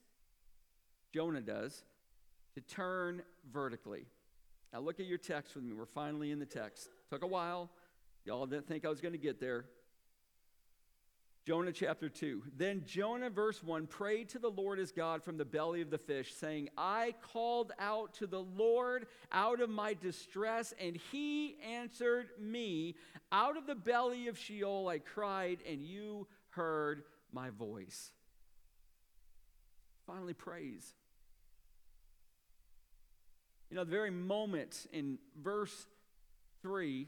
Jonah 1.14 1.42
does, 1.42 1.84
to 2.56 2.62
turn 2.62 3.22
vertically. 3.52 4.06
Now, 4.72 4.80
look 4.80 5.00
at 5.00 5.06
your 5.06 5.18
text 5.18 5.56
with 5.56 5.64
me. 5.66 5.74
We're 5.74 5.86
finally 5.86 6.32
in 6.32 6.40
the 6.40 6.46
text. 6.46 6.90
Took 7.10 7.24
a 7.24 7.28
while. 7.28 7.70
Y'all 8.24 8.46
didn't 8.46 8.68
think 8.68 8.86
I 8.86 8.90
was 8.90 9.02
going 9.02 9.14
to 9.14 9.18
get 9.18 9.42
there. 9.42 9.66
Jonah 11.46 11.72
chapter 11.72 12.08
2. 12.08 12.44
Then 12.56 12.84
Jonah, 12.86 13.32
verse 13.32 13.64
1, 13.64 13.88
prayed 13.88 14.30
to 14.30 14.40
the 14.40 14.52
Lord 14.52 14.78
his 14.78 14.92
God 14.92 15.24
from 15.24 15.38
the 15.38 15.46
belly 15.46 15.82
of 15.82 15.90
the 15.90 15.98
fish, 15.98 16.36
saying, 16.36 16.70
I 16.78 17.16
called 17.34 17.72
out 17.80 18.14
to 18.16 18.28
the 18.28 18.44
Lord 18.44 19.08
out 19.32 19.60
of 19.60 19.70
my 19.70 19.96
distress, 19.96 20.72
and 20.80 20.96
he 21.12 21.58
answered 21.68 22.30
me. 22.40 22.96
Out 23.32 23.58
of 23.58 23.66
the 23.66 23.74
belly 23.74 24.28
of 24.28 24.38
Sheol 24.38 24.88
I 24.88 25.00
cried, 25.00 25.60
and 25.68 25.82
you 25.82 26.28
heard 26.50 27.04
my 27.32 27.50
voice. 27.50 28.12
Finally, 30.06 30.34
praise. 30.34 30.94
You 33.72 33.78
know, 33.78 33.84
the 33.84 33.92
very 33.92 34.12
moment 34.12 34.86
in 34.92 35.18
verse 35.42 35.88
3 36.62 37.08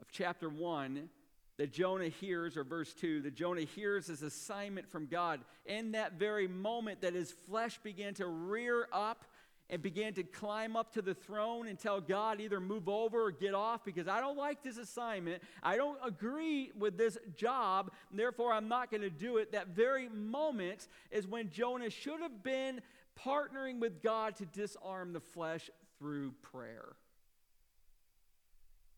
of 0.00 0.06
chapter 0.10 0.48
1, 0.48 1.10
that 1.58 1.72
Jonah 1.72 2.08
hears, 2.08 2.56
or 2.56 2.64
verse 2.64 2.94
2, 2.94 3.22
that 3.22 3.34
Jonah 3.34 3.62
hears 3.62 4.06
his 4.06 4.22
assignment 4.22 4.88
from 4.88 5.06
God. 5.06 5.40
In 5.66 5.92
that 5.92 6.14
very 6.14 6.48
moment 6.48 7.02
that 7.02 7.14
his 7.14 7.32
flesh 7.32 7.78
began 7.82 8.14
to 8.14 8.26
rear 8.26 8.88
up 8.92 9.24
and 9.70 9.82
began 9.82 10.14
to 10.14 10.22
climb 10.22 10.76
up 10.76 10.94
to 10.94 11.02
the 11.02 11.14
throne 11.14 11.68
and 11.68 11.78
tell 11.78 12.00
God 12.00 12.40
either 12.40 12.60
move 12.60 12.88
over 12.88 13.24
or 13.24 13.30
get 13.30 13.54
off 13.54 13.84
because 13.84 14.08
I 14.08 14.20
don't 14.20 14.38
like 14.38 14.62
this 14.62 14.78
assignment. 14.78 15.42
I 15.62 15.76
don't 15.76 15.98
agree 16.02 16.72
with 16.78 16.96
this 16.96 17.18
job, 17.36 17.92
therefore 18.10 18.54
I'm 18.54 18.68
not 18.68 18.90
going 18.90 19.02
to 19.02 19.10
do 19.10 19.36
it. 19.36 19.52
That 19.52 19.68
very 19.68 20.08
moment 20.08 20.88
is 21.10 21.26
when 21.26 21.50
Jonah 21.50 21.90
should 21.90 22.20
have 22.20 22.42
been 22.42 22.80
partnering 23.22 23.78
with 23.78 24.00
God 24.02 24.36
to 24.36 24.46
disarm 24.46 25.12
the 25.12 25.20
flesh 25.20 25.68
through 25.98 26.32
prayer. 26.40 26.94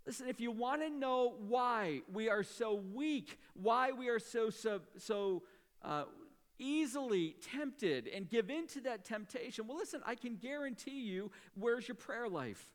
Listen, 0.06 0.28
if 0.28 0.40
you 0.40 0.50
want 0.50 0.82
to 0.82 0.90
know 0.90 1.34
why 1.46 2.00
we 2.12 2.28
are 2.28 2.42
so 2.42 2.74
weak, 2.74 3.38
why 3.54 3.92
we 3.92 4.08
are 4.08 4.18
so, 4.18 4.50
so, 4.50 4.80
so 4.96 5.42
uh, 5.82 6.04
easily 6.58 7.36
tempted 7.52 8.08
and 8.08 8.28
give 8.28 8.50
in 8.50 8.66
to 8.68 8.80
that 8.82 9.04
temptation, 9.04 9.66
well, 9.66 9.76
listen, 9.76 10.00
I 10.06 10.14
can 10.14 10.36
guarantee 10.36 11.02
you, 11.02 11.30
where's 11.54 11.86
your 11.86 11.96
prayer 11.96 12.28
life? 12.28 12.70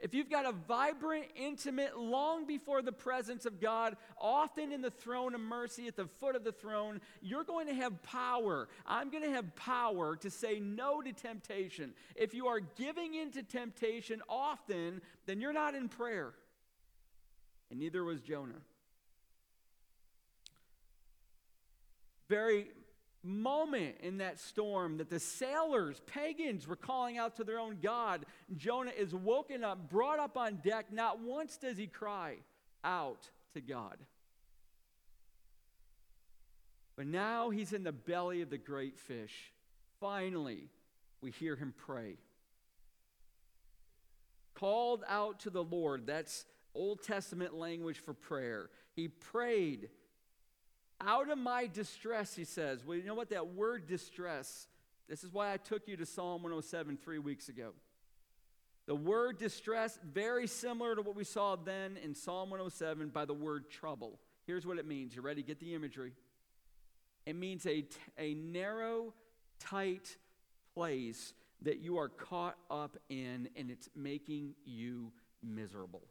If 0.00 0.14
you've 0.14 0.30
got 0.30 0.46
a 0.46 0.52
vibrant, 0.52 1.26
intimate, 1.36 1.98
long 1.98 2.46
before 2.46 2.80
the 2.80 2.92
presence 2.92 3.44
of 3.44 3.60
God, 3.60 3.96
often 4.18 4.72
in 4.72 4.80
the 4.80 4.90
throne 4.90 5.34
of 5.34 5.40
mercy 5.40 5.86
at 5.88 5.96
the 5.96 6.06
foot 6.06 6.34
of 6.34 6.42
the 6.42 6.52
throne, 6.52 7.00
you're 7.20 7.44
going 7.44 7.66
to 7.66 7.74
have 7.74 8.02
power. 8.02 8.68
I'm 8.86 9.10
going 9.10 9.24
to 9.24 9.30
have 9.30 9.54
power 9.56 10.16
to 10.16 10.30
say 10.30 10.58
no 10.58 11.02
to 11.02 11.12
temptation. 11.12 11.92
If 12.16 12.32
you 12.32 12.46
are 12.46 12.60
giving 12.60 13.14
in 13.14 13.30
to 13.32 13.42
temptation 13.42 14.22
often, 14.28 15.02
then 15.26 15.40
you're 15.40 15.52
not 15.52 15.74
in 15.74 15.88
prayer. 15.88 16.32
And 17.70 17.78
neither 17.78 18.02
was 18.02 18.20
Jonah. 18.20 18.62
Very 22.28 22.68
moment 23.22 23.96
in 24.00 24.18
that 24.18 24.38
storm 24.38 24.98
that 24.98 25.10
the 25.10 25.20
sailors, 25.20 26.00
pagans, 26.06 26.66
were 26.66 26.76
calling 26.76 27.18
out 27.18 27.36
to 27.36 27.44
their 27.44 27.58
own 27.58 27.78
God. 27.82 28.24
Jonah 28.56 28.92
is 28.96 29.14
woken 29.14 29.62
up, 29.62 29.90
brought 29.90 30.18
up 30.18 30.36
on 30.36 30.56
deck. 30.64 30.92
Not 30.92 31.20
once 31.20 31.56
does 31.56 31.76
he 31.76 31.86
cry 31.86 32.36
out 32.82 33.28
to 33.54 33.60
God. 33.60 33.98
But 36.96 37.06
now 37.06 37.50
he's 37.50 37.72
in 37.72 37.84
the 37.84 37.92
belly 37.92 38.42
of 38.42 38.50
the 38.50 38.58
great 38.58 38.98
fish. 38.98 39.52
Finally, 40.00 40.68
we 41.20 41.30
hear 41.30 41.56
him 41.56 41.74
pray. 41.76 42.16
Called 44.54 45.04
out 45.08 45.40
to 45.40 45.50
the 45.50 45.64
Lord. 45.64 46.06
That's 46.06 46.44
Old 46.74 47.02
Testament 47.02 47.54
language 47.54 47.98
for 47.98 48.14
prayer. 48.14 48.70
He 48.94 49.08
prayed 49.08 49.88
out 51.00 51.30
of 51.30 51.38
my 51.38 51.66
distress, 51.66 52.34
he 52.34 52.44
says. 52.44 52.84
Well, 52.84 52.96
you 52.96 53.04
know 53.04 53.14
what? 53.14 53.30
That 53.30 53.54
word 53.54 53.86
distress, 53.86 54.68
this 55.08 55.24
is 55.24 55.32
why 55.32 55.52
I 55.52 55.56
took 55.56 55.88
you 55.88 55.96
to 55.96 56.06
Psalm 56.06 56.42
107 56.42 56.98
three 56.98 57.18
weeks 57.18 57.48
ago. 57.48 57.72
The 58.86 58.94
word 58.94 59.38
distress, 59.38 59.98
very 60.04 60.46
similar 60.46 60.96
to 60.96 61.02
what 61.02 61.14
we 61.14 61.24
saw 61.24 61.56
then 61.56 61.96
in 62.02 62.14
Psalm 62.14 62.50
107 62.50 63.08
by 63.10 63.24
the 63.24 63.34
word 63.34 63.70
trouble. 63.70 64.18
Here's 64.46 64.66
what 64.66 64.78
it 64.78 64.86
means. 64.86 65.14
You 65.14 65.22
ready? 65.22 65.42
Get 65.42 65.60
the 65.60 65.74
imagery. 65.74 66.12
It 67.26 67.36
means 67.36 67.66
a, 67.66 67.84
a 68.18 68.34
narrow, 68.34 69.14
tight 69.60 70.16
place 70.74 71.34
that 71.62 71.78
you 71.78 71.98
are 71.98 72.08
caught 72.08 72.56
up 72.70 72.96
in 73.08 73.48
and 73.56 73.70
it's 73.70 73.88
making 73.94 74.54
you 74.64 75.12
miserable. 75.42 76.02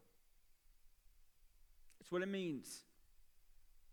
That's 1.98 2.10
what 2.10 2.22
it 2.22 2.28
means. 2.28 2.84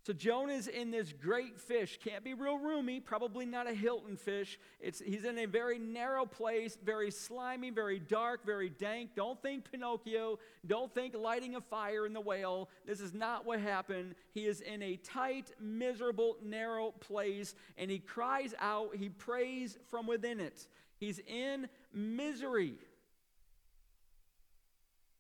So 0.08 0.14
Jonah's 0.14 0.70
in 0.70 0.90
this 0.90 1.12
great 1.12 1.60
fish. 1.60 2.00
Can't 2.02 2.24
be 2.24 2.34
real 2.34 2.58
roomy, 2.58 3.02
probably 3.02 3.46
not 3.46 3.70
a 3.70 3.74
Hilton 3.74 4.16
fish. 4.16 4.58
It's, 4.80 5.02
he's 5.02 5.26
in 5.26 5.38
a 5.38 5.46
very 5.46 5.78
narrow 5.78 6.26
place, 6.26 6.78
very 6.82 7.12
slimy, 7.12 7.72
very 7.72 8.00
dark, 8.00 8.46
very 8.46 8.70
dank. 8.70 9.16
Don't 9.18 9.42
think 9.42 9.70
Pinocchio. 9.70 10.40
Don't 10.66 10.94
think 10.96 11.14
lighting 11.14 11.56
a 11.56 11.60
fire 11.60 12.06
in 12.06 12.14
the 12.14 12.22
whale. 12.22 12.70
This 12.86 13.02
is 13.02 13.14
not 13.14 13.46
what 13.46 13.60
happened. 13.60 14.16
He 14.34 14.46
is 14.46 14.62
in 14.62 14.82
a 14.82 14.96
tight, 14.96 15.52
miserable, 15.60 16.38
narrow 16.42 16.92
place, 16.92 17.54
and 17.78 17.92
he 17.92 18.00
cries 18.00 18.56
out. 18.62 18.96
He 18.96 19.10
prays 19.10 19.78
from 19.90 20.08
within 20.08 20.40
it. 20.40 20.68
He's 21.02 21.20
in 21.28 21.68
misery. 21.94 22.76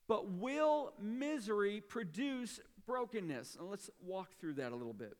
But 0.07 0.29
will 0.29 0.93
misery 0.97 1.81
produce 1.81 2.61
brokenness. 2.87 3.57
And 3.59 3.69
let's 3.69 3.89
walk 4.01 4.29
through 4.39 4.55
that 4.55 4.71
a 4.71 4.75
little 4.75 4.93
bit. 4.93 5.17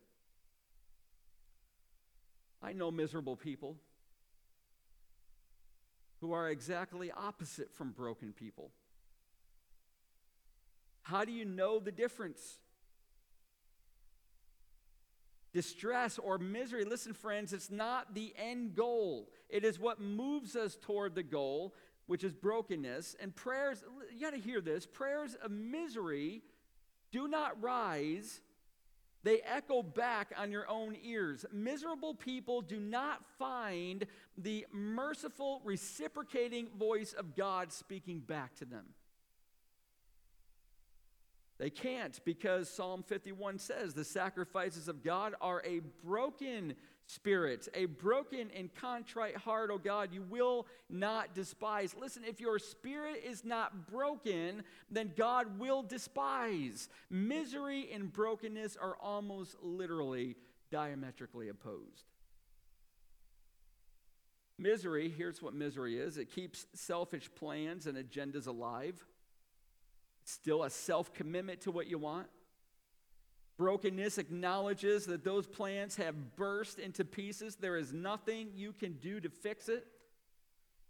I 2.64 2.74
know 2.74 2.90
miserable 2.90 3.36
people 3.36 3.76
who 6.22 6.32
are 6.32 6.50
exactly 6.50 7.12
opposite 7.12 7.72
from 7.72 7.92
broken 7.92 8.34
people. 8.34 8.72
How 11.04 11.24
do 11.24 11.32
you 11.32 11.46
know 11.46 11.80
the 11.80 11.92
difference? 11.92 12.58
Distress 15.54 16.18
or 16.18 16.38
misery, 16.38 16.86
listen, 16.86 17.14
friends, 17.14 17.54
it's 17.54 17.72
not 17.72 18.14
the 18.14 18.34
end 18.38 18.76
goal. 18.76 19.30
It 19.50 19.64
is 19.64 19.80
what 19.80 20.02
moves 20.02 20.56
us 20.56 20.76
toward 20.76 21.16
the 21.16 21.24
goal, 21.24 21.74
which 22.08 22.24
is 22.24 22.34
brokenness. 22.34 23.16
And 23.20 23.36
prayers, 23.36 23.84
you 24.14 24.20
got 24.20 24.34
to 24.34 24.40
hear 24.40 24.60
this 24.60 24.86
prayers 24.86 25.36
of 25.36 25.52
misery 25.52 26.42
do 27.12 27.28
not 27.28 27.62
rise, 27.62 28.42
they 29.24 29.42
echo 29.42 29.84
back 29.84 30.34
on 30.38 30.52
your 30.52 30.70
own 30.70 30.96
ears. 31.04 31.46
Miserable 31.52 32.14
people 32.14 32.62
do 32.62 32.80
not 32.80 33.26
find 33.38 34.06
the 34.38 34.66
merciful, 34.72 35.62
reciprocating 35.66 36.68
voice 36.78 37.14
of 37.14 37.36
God 37.36 37.72
speaking 37.74 38.20
back 38.20 38.56
to 38.56 38.66
them. 38.66 38.86
They 41.58 41.70
can't 41.72 42.20
because 42.24 42.70
Psalm 42.70 43.04
51 43.04 43.58
says 43.58 43.94
the 43.94 44.04
sacrifices 44.04 44.88
of 44.88 45.04
God 45.04 45.34
are 45.42 45.64
a 45.66 45.82
broken 46.06 46.76
spirit, 47.08 47.68
a 47.74 47.86
broken 47.86 48.52
and 48.56 48.74
contrite 48.76 49.36
heart, 49.36 49.70
oh 49.74 49.78
God, 49.78 50.10
you 50.14 50.22
will 50.22 50.68
not 50.90 51.34
despise. 51.34 51.96
Listen, 52.00 52.24
if 52.28 52.40
your 52.40 52.60
spirit 52.60 53.24
is 53.26 53.44
not 53.44 53.90
broken, 53.90 54.64
then 54.92 55.14
God 55.18 55.58
will 55.58 55.82
despise. 55.82 56.90
Misery 57.10 57.90
and 57.92 58.12
brokenness 58.12 58.78
are 58.78 58.98
almost 59.02 59.56
literally 59.62 60.36
diametrically 60.70 61.48
opposed. 61.48 62.04
Misery, 64.60 65.14
here's 65.16 65.42
what 65.42 65.54
misery 65.54 65.98
is 65.98 66.18
it 66.18 66.34
keeps 66.34 66.66
selfish 66.74 67.30
plans 67.36 67.88
and 67.88 67.98
agendas 67.98 68.48
alive. 68.48 69.06
Still 70.24 70.64
a 70.64 70.70
self 70.70 71.14
commitment 71.14 71.62
to 71.62 71.72
what 71.72 71.88
you 71.88 71.98
want. 71.98 72.28
Brokenness 73.58 74.18
acknowledges 74.18 75.06
that 75.08 75.24
those 75.24 75.48
plans 75.48 75.96
have 75.96 76.36
burst 76.36 76.78
into 76.78 77.04
pieces. 77.04 77.56
There 77.56 77.78
is 77.78 77.92
nothing 77.92 78.50
you 78.56 78.72
can 78.72 78.94
do 78.94 79.20
to 79.20 79.30
fix 79.30 79.68
it. 79.68 79.88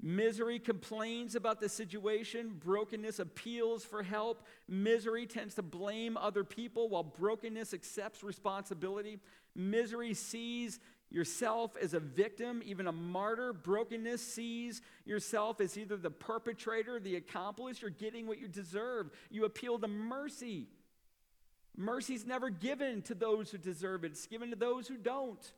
Misery 0.02 0.60
complains 0.60 1.34
about 1.36 1.60
the 1.60 1.70
situation. 1.70 2.60
Brokenness 2.64 3.18
appeals 3.20 3.84
for 3.84 4.04
help. 4.04 4.46
Misery 4.68 5.26
tends 5.26 5.56
to 5.56 5.64
blame 5.64 6.18
other 6.18 6.44
people 6.44 6.90
while 6.90 7.04
brokenness 7.04 7.74
accepts 7.74 8.24
responsibility. 8.24 9.18
Misery 9.56 10.14
sees 10.14 10.80
yourself 11.10 11.76
as 11.82 11.94
a 11.94 12.00
victim, 12.00 12.62
even 12.64 12.86
a 12.86 12.92
martyr. 12.92 13.54
Brokenness 13.54 14.22
sees 14.22 14.82
yourself 15.06 15.62
as 15.62 15.78
either 15.78 15.98
the 15.98 16.12
perpetrator, 16.12 17.00
the 17.00 17.16
accomplice, 17.16 17.82
or 17.82 17.90
getting 17.90 18.28
what 18.28 18.40
you 18.40 18.48
deserve. 18.48 19.10
You 19.32 19.46
appeal 19.46 19.80
to 19.80 19.88
mercy. 19.88 20.68
Mercy's 21.78 22.26
never 22.26 22.50
given 22.50 23.04
to 23.04 23.13
those 23.13 23.52
who 23.52 23.60
deserve 23.60 24.04
it, 24.04 24.12
it's 24.12 24.26
given 24.26 24.50
to 24.50 24.56
those 24.56 24.88
who 24.88 24.98
don't. 24.98 25.52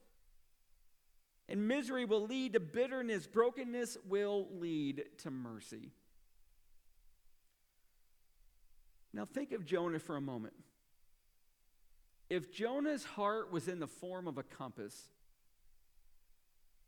And 1.47 1.67
misery 1.67 2.05
will 2.05 2.27
lead 2.27 2.53
to 2.53 2.59
bitterness, 2.59 3.25
brokenness 3.25 3.97
will 4.07 4.47
lead 4.59 5.05
to 5.19 5.31
mercy. 5.31 5.89
Now, 9.13 9.25
think 9.25 9.53
of 9.53 9.65
Jonah 9.65 9.97
for 9.97 10.17
a 10.17 10.21
moment. 10.21 10.53
If 12.29 12.51
Jonah's 12.51 13.03
heart 13.03 13.51
was 13.51 13.67
in 13.67 13.79
the 13.79 13.87
form 13.87 14.27
of 14.27 14.37
a 14.37 14.43
compass, 14.43 15.09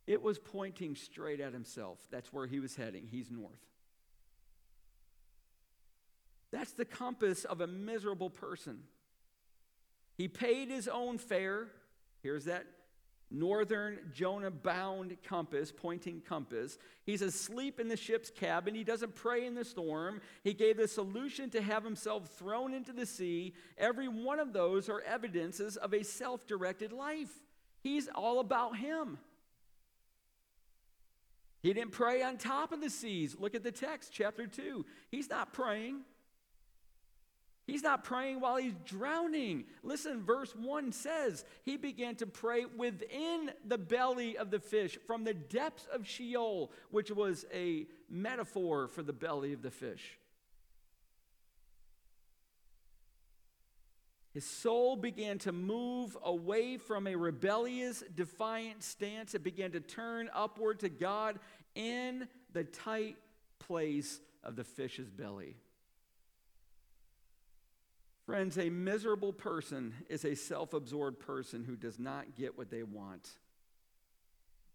it 0.06 0.22
was 0.22 0.38
pointing 0.38 0.94
straight 0.94 1.40
at 1.40 1.52
himself. 1.52 1.98
That's 2.10 2.32
where 2.32 2.46
he 2.46 2.60
was 2.60 2.76
heading. 2.76 3.08
He's 3.10 3.30
north. 3.30 3.58
That's 6.52 6.72
the 6.72 6.84
compass 6.84 7.44
of 7.44 7.60
a 7.60 7.66
miserable 7.66 8.30
person. 8.30 8.80
He 10.16 10.28
paid 10.28 10.68
his 10.68 10.88
own 10.88 11.18
fare. 11.18 11.68
Here's 12.22 12.44
that 12.44 12.66
northern 13.30 13.98
Jonah 14.12 14.50
bound 14.50 15.16
compass, 15.24 15.72
pointing 15.72 16.20
compass. 16.20 16.78
He's 17.04 17.22
asleep 17.22 17.80
in 17.80 17.88
the 17.88 17.96
ship's 17.96 18.30
cabin. 18.30 18.74
He 18.74 18.84
doesn't 18.84 19.14
pray 19.14 19.46
in 19.46 19.54
the 19.54 19.64
storm. 19.64 20.20
He 20.44 20.52
gave 20.52 20.76
the 20.76 20.88
solution 20.88 21.50
to 21.50 21.62
have 21.62 21.84
himself 21.84 22.28
thrown 22.36 22.74
into 22.74 22.92
the 22.92 23.06
sea. 23.06 23.54
Every 23.78 24.08
one 24.08 24.38
of 24.38 24.52
those 24.52 24.88
are 24.88 25.00
evidences 25.00 25.76
of 25.76 25.94
a 25.94 26.02
self 26.02 26.46
directed 26.46 26.92
life. 26.92 27.32
He's 27.80 28.08
all 28.14 28.38
about 28.38 28.76
him. 28.76 29.18
He 31.62 31.72
didn't 31.72 31.92
pray 31.92 32.22
on 32.22 32.38
top 32.38 32.72
of 32.72 32.80
the 32.80 32.90
seas. 32.90 33.36
Look 33.38 33.54
at 33.54 33.62
the 33.62 33.70
text, 33.70 34.10
chapter 34.12 34.46
2. 34.46 34.84
He's 35.10 35.30
not 35.30 35.52
praying. 35.52 36.00
He's 37.66 37.82
not 37.82 38.02
praying 38.02 38.40
while 38.40 38.56
he's 38.56 38.74
drowning. 38.84 39.64
Listen, 39.82 40.22
verse 40.22 40.54
1 40.56 40.92
says 40.92 41.44
he 41.64 41.76
began 41.76 42.16
to 42.16 42.26
pray 42.26 42.64
within 42.64 43.52
the 43.64 43.78
belly 43.78 44.36
of 44.36 44.50
the 44.50 44.58
fish, 44.58 44.98
from 45.06 45.24
the 45.24 45.34
depths 45.34 45.86
of 45.92 46.06
Sheol, 46.06 46.72
which 46.90 47.10
was 47.10 47.44
a 47.54 47.86
metaphor 48.10 48.88
for 48.88 49.02
the 49.02 49.12
belly 49.12 49.52
of 49.52 49.62
the 49.62 49.70
fish. 49.70 50.18
His 54.34 54.46
soul 54.46 54.96
began 54.96 55.38
to 55.40 55.52
move 55.52 56.16
away 56.24 56.78
from 56.78 57.06
a 57.06 57.14
rebellious, 57.14 58.02
defiant 58.14 58.82
stance. 58.82 59.34
It 59.34 59.44
began 59.44 59.72
to 59.72 59.80
turn 59.80 60.30
upward 60.34 60.80
to 60.80 60.88
God 60.88 61.38
in 61.74 62.26
the 62.52 62.64
tight 62.64 63.16
place 63.58 64.20
of 64.42 64.56
the 64.56 64.64
fish's 64.64 65.10
belly. 65.10 65.56
Friends, 68.32 68.56
a 68.56 68.70
miserable 68.70 69.34
person 69.34 69.92
is 70.08 70.24
a 70.24 70.34
self 70.34 70.72
absorbed 70.72 71.20
person 71.20 71.64
who 71.64 71.76
does 71.76 71.98
not 71.98 72.34
get 72.34 72.56
what 72.56 72.70
they 72.70 72.82
want. 72.82 73.28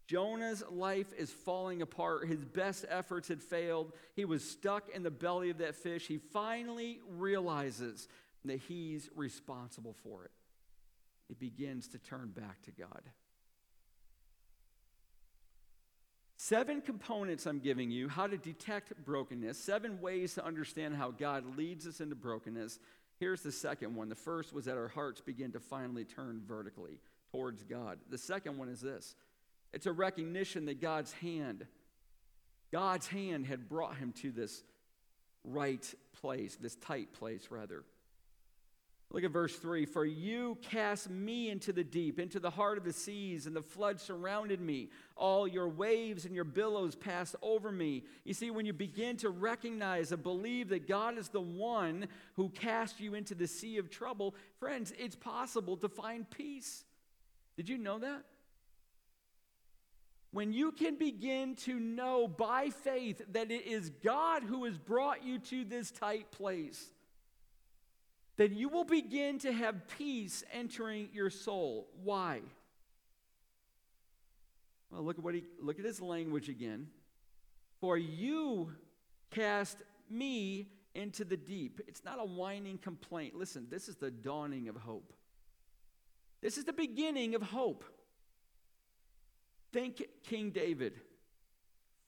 Jonah's 0.05 0.63
life 0.69 1.11
is 1.17 1.31
falling 1.31 1.81
apart. 1.81 2.27
His 2.27 2.45
best 2.45 2.85
efforts 2.87 3.29
had 3.29 3.41
failed. 3.41 3.93
He 4.15 4.25
was 4.25 4.47
stuck 4.47 4.89
in 4.89 5.01
the 5.01 5.09
belly 5.09 5.49
of 5.49 5.57
that 5.57 5.73
fish. 5.73 6.05
He 6.05 6.19
finally 6.19 6.99
realizes 7.09 8.07
that 8.45 8.59
he's 8.59 9.09
responsible 9.15 9.95
for 10.03 10.23
it. 10.25 10.31
He 11.27 11.33
begins 11.33 11.87
to 11.87 11.97
turn 11.97 12.29
back 12.29 12.61
to 12.65 12.71
God. 12.71 13.01
Seven 16.35 16.81
components 16.81 17.47
I'm 17.47 17.57
giving 17.57 17.89
you 17.89 18.07
how 18.07 18.27
to 18.27 18.37
detect 18.37 18.93
brokenness, 19.03 19.57
seven 19.57 19.99
ways 19.99 20.35
to 20.35 20.45
understand 20.45 20.95
how 20.95 21.09
God 21.09 21.57
leads 21.57 21.87
us 21.87 22.01
into 22.01 22.13
brokenness. 22.13 22.77
Here's 23.19 23.41
the 23.41 23.51
second 23.51 23.95
one. 23.95 24.09
The 24.09 24.15
first 24.15 24.53
was 24.53 24.65
that 24.65 24.77
our 24.77 24.87
hearts 24.87 25.21
begin 25.21 25.51
to 25.53 25.59
finally 25.59 26.05
turn 26.05 26.41
vertically 26.45 26.99
towards 27.31 27.63
God. 27.63 27.99
The 28.09 28.17
second 28.17 28.57
one 28.57 28.69
is 28.69 28.81
this 28.81 29.15
it's 29.73 29.85
a 29.85 29.91
recognition 29.91 30.65
that 30.65 30.81
God's 30.81 31.11
hand, 31.13 31.65
God's 32.71 33.07
hand 33.07 33.45
had 33.45 33.67
brought 33.67 33.97
him 33.97 34.13
to 34.21 34.31
this 34.31 34.63
right 35.43 35.93
place, 36.21 36.55
this 36.55 36.75
tight 36.75 37.13
place, 37.13 37.47
rather. 37.49 37.83
Look 39.11 39.23
at 39.23 39.31
verse 39.31 39.55
3 39.55 39.85
For 39.85 40.05
you 40.05 40.57
cast 40.61 41.09
me 41.09 41.49
into 41.49 41.71
the 41.71 41.83
deep, 41.83 42.19
into 42.19 42.39
the 42.39 42.49
heart 42.49 42.77
of 42.77 42.83
the 42.83 42.91
seas, 42.91 43.47
and 43.47 43.55
the 43.55 43.61
flood 43.61 44.01
surrounded 44.01 44.59
me. 44.59 44.89
All 45.15 45.47
your 45.47 45.69
waves 45.69 46.25
and 46.25 46.35
your 46.35 46.43
billows 46.43 46.95
passed 46.95 47.35
over 47.41 47.71
me. 47.71 48.03
You 48.25 48.33
see, 48.33 48.51
when 48.51 48.65
you 48.65 48.73
begin 48.73 49.15
to 49.17 49.29
recognize 49.29 50.11
and 50.11 50.21
believe 50.21 50.69
that 50.69 50.87
God 50.87 51.17
is 51.17 51.29
the 51.29 51.41
one 51.41 52.07
who 52.35 52.49
cast 52.49 52.99
you 52.99 53.13
into 53.13 53.33
the 53.33 53.47
sea 53.47 53.77
of 53.77 53.89
trouble, 53.89 54.35
friends, 54.59 54.93
it's 54.97 55.15
possible 55.15 55.77
to 55.77 55.87
find 55.87 56.29
peace. 56.29 56.83
Did 57.55 57.69
you 57.69 57.77
know 57.77 57.99
that? 57.99 58.23
When 60.31 60.51
you 60.51 60.73
can 60.73 60.97
begin 60.97 61.55
to 61.63 61.79
know 61.79 62.27
by 62.27 62.69
faith 62.69 63.21
that 63.31 63.49
it 63.49 63.65
is 63.65 63.89
God 64.03 64.43
who 64.43 64.65
has 64.65 64.77
brought 64.77 65.23
you 65.23 65.39
to 65.39 65.63
this 65.63 65.89
tight 65.89 66.29
place, 66.31 66.91
then 68.37 68.55
you 68.55 68.69
will 68.69 68.85
begin 68.85 69.39
to 69.39 69.51
have 69.51 69.87
peace 69.97 70.43
entering 70.53 71.09
your 71.11 71.29
soul. 71.29 71.87
Why? 72.03 72.41
Well, 74.91 75.03
look 75.03 75.17
at 75.17 75.23
what 75.23 75.33
he 75.33 75.43
look 75.61 75.79
at 75.79 75.85
his 75.85 76.01
language 76.01 76.47
again. 76.47 76.87
For 77.81 77.97
you 77.97 78.71
cast 79.31 79.77
me 80.09 80.69
into 80.95 81.25
the 81.25 81.37
deep. 81.37 81.81
It's 81.87 82.03
not 82.03 82.19
a 82.19 82.25
whining 82.25 82.77
complaint. 82.77 83.35
Listen, 83.35 83.67
this 83.69 83.87
is 83.87 83.95
the 83.95 84.09
dawning 84.09 84.67
of 84.67 84.75
hope. 84.75 85.13
This 86.41 86.57
is 86.57 86.65
the 86.65 86.73
beginning 86.73 87.35
of 87.35 87.41
hope. 87.41 87.83
Think 89.71 90.03
King 90.23 90.51
David. 90.51 90.93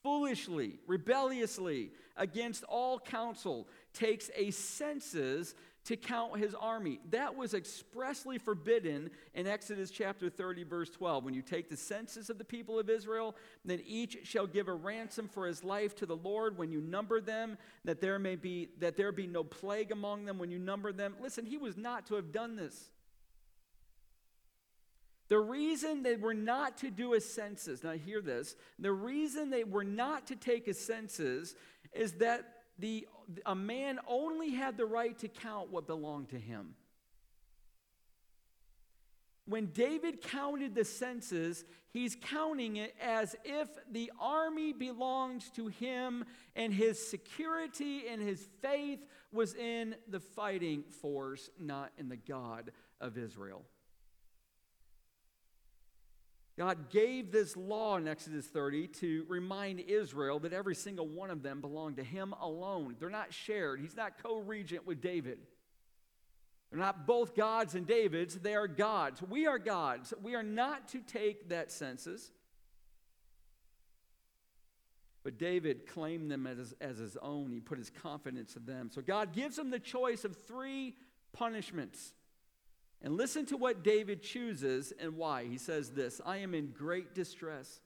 Foolishly, 0.02 0.78
rebelliously, 0.86 1.90
against 2.16 2.64
all 2.64 2.98
counsel, 2.98 3.68
takes 3.92 4.30
a 4.34 4.50
census 4.50 5.54
to 5.84 5.96
count 5.96 6.38
his 6.38 6.54
army. 6.54 7.00
That 7.10 7.36
was 7.36 7.54
expressly 7.54 8.38
forbidden 8.38 9.10
in 9.34 9.46
Exodus 9.46 9.90
chapter 9.90 10.28
30, 10.28 10.64
verse 10.64 10.90
12. 10.90 11.24
When 11.24 11.34
you 11.34 11.42
take 11.42 11.70
the 11.70 11.76
census 11.76 12.28
of 12.28 12.38
the 12.38 12.44
people 12.44 12.78
of 12.78 12.90
Israel, 12.90 13.34
then 13.64 13.80
each 13.86 14.18
shall 14.24 14.46
give 14.46 14.68
a 14.68 14.74
ransom 14.74 15.28
for 15.28 15.46
his 15.46 15.64
life 15.64 15.94
to 15.96 16.06
the 16.06 16.16
Lord 16.16 16.58
when 16.58 16.70
you 16.70 16.80
number 16.80 17.20
them, 17.20 17.56
that 17.84 18.00
there 18.00 18.18
may 18.18 18.36
be 18.36 18.68
that 18.78 18.96
there 18.96 19.12
be 19.12 19.26
no 19.26 19.42
plague 19.42 19.90
among 19.90 20.26
them 20.26 20.38
when 20.38 20.50
you 20.50 20.58
number 20.58 20.92
them. 20.92 21.16
Listen, 21.20 21.46
he 21.46 21.56
was 21.56 21.76
not 21.76 22.06
to 22.06 22.14
have 22.16 22.32
done 22.32 22.56
this. 22.56 22.90
The 25.28 25.38
reason 25.38 26.02
they 26.02 26.16
were 26.16 26.34
not 26.34 26.78
to 26.78 26.90
do 26.90 27.14
a 27.14 27.20
census, 27.20 27.84
now 27.84 27.92
hear 27.92 28.20
this, 28.20 28.56
the 28.80 28.92
reason 28.92 29.48
they 29.48 29.62
were 29.62 29.84
not 29.84 30.26
to 30.26 30.36
take 30.36 30.66
a 30.66 30.74
census 30.74 31.54
is 31.92 32.14
that 32.14 32.59
the, 32.80 33.06
a 33.46 33.54
man 33.54 33.98
only 34.06 34.50
had 34.50 34.76
the 34.76 34.86
right 34.86 35.16
to 35.18 35.28
count 35.28 35.70
what 35.70 35.86
belonged 35.86 36.30
to 36.30 36.38
him. 36.38 36.74
When 39.46 39.66
David 39.66 40.22
counted 40.22 40.74
the 40.76 40.84
census, 40.84 41.64
he's 41.92 42.16
counting 42.20 42.76
it 42.76 42.94
as 43.02 43.34
if 43.44 43.68
the 43.90 44.12
army 44.20 44.72
belonged 44.72 45.42
to 45.56 45.66
him 45.66 46.24
and 46.54 46.72
his 46.72 47.04
security 47.04 48.04
and 48.08 48.22
his 48.22 48.48
faith 48.62 49.00
was 49.32 49.54
in 49.54 49.96
the 50.08 50.20
fighting 50.20 50.84
force, 50.84 51.50
not 51.58 51.90
in 51.98 52.08
the 52.08 52.16
God 52.16 52.70
of 53.00 53.18
Israel. 53.18 53.64
God 56.60 56.90
gave 56.90 57.32
this 57.32 57.56
law 57.56 57.96
in 57.96 58.06
Exodus 58.06 58.44
30 58.44 58.88
to 58.88 59.24
remind 59.28 59.80
Israel 59.80 60.38
that 60.40 60.52
every 60.52 60.74
single 60.74 61.08
one 61.08 61.30
of 61.30 61.42
them 61.42 61.62
belonged 61.62 61.96
to 61.96 62.04
Him 62.04 62.34
alone. 62.38 62.96
They're 63.00 63.08
not 63.08 63.32
shared, 63.32 63.80
He's 63.80 63.96
not 63.96 64.22
co 64.22 64.40
regent 64.40 64.86
with 64.86 65.00
David. 65.00 65.38
They're 66.70 66.78
not 66.78 67.06
both 67.06 67.34
God's 67.34 67.74
and 67.76 67.86
David's, 67.86 68.34
they 68.34 68.54
are 68.54 68.68
God's. 68.68 69.22
We 69.22 69.46
are 69.46 69.58
God's. 69.58 70.12
We 70.22 70.34
are 70.34 70.42
not 70.42 70.88
to 70.88 70.98
take 70.98 71.48
that 71.48 71.72
census. 71.72 72.30
But 75.24 75.38
David 75.38 75.86
claimed 75.86 76.30
them 76.30 76.46
as, 76.46 76.74
as 76.78 76.98
his 76.98 77.16
own. 77.22 77.52
He 77.52 77.60
put 77.60 77.78
his 77.78 77.88
confidence 77.88 78.54
in 78.54 78.66
them. 78.66 78.90
So 78.92 79.00
God 79.00 79.32
gives 79.32 79.58
him 79.58 79.70
the 79.70 79.78
choice 79.78 80.26
of 80.26 80.36
three 80.46 80.94
punishments. 81.32 82.12
And 83.02 83.16
listen 83.16 83.46
to 83.46 83.56
what 83.56 83.82
David 83.82 84.22
chooses 84.22 84.92
and 84.98 85.16
why. 85.16 85.46
He 85.46 85.58
says 85.58 85.90
this 85.90 86.20
I 86.24 86.38
am 86.38 86.54
in 86.54 86.72
great 86.76 87.14
distress. 87.14 87.80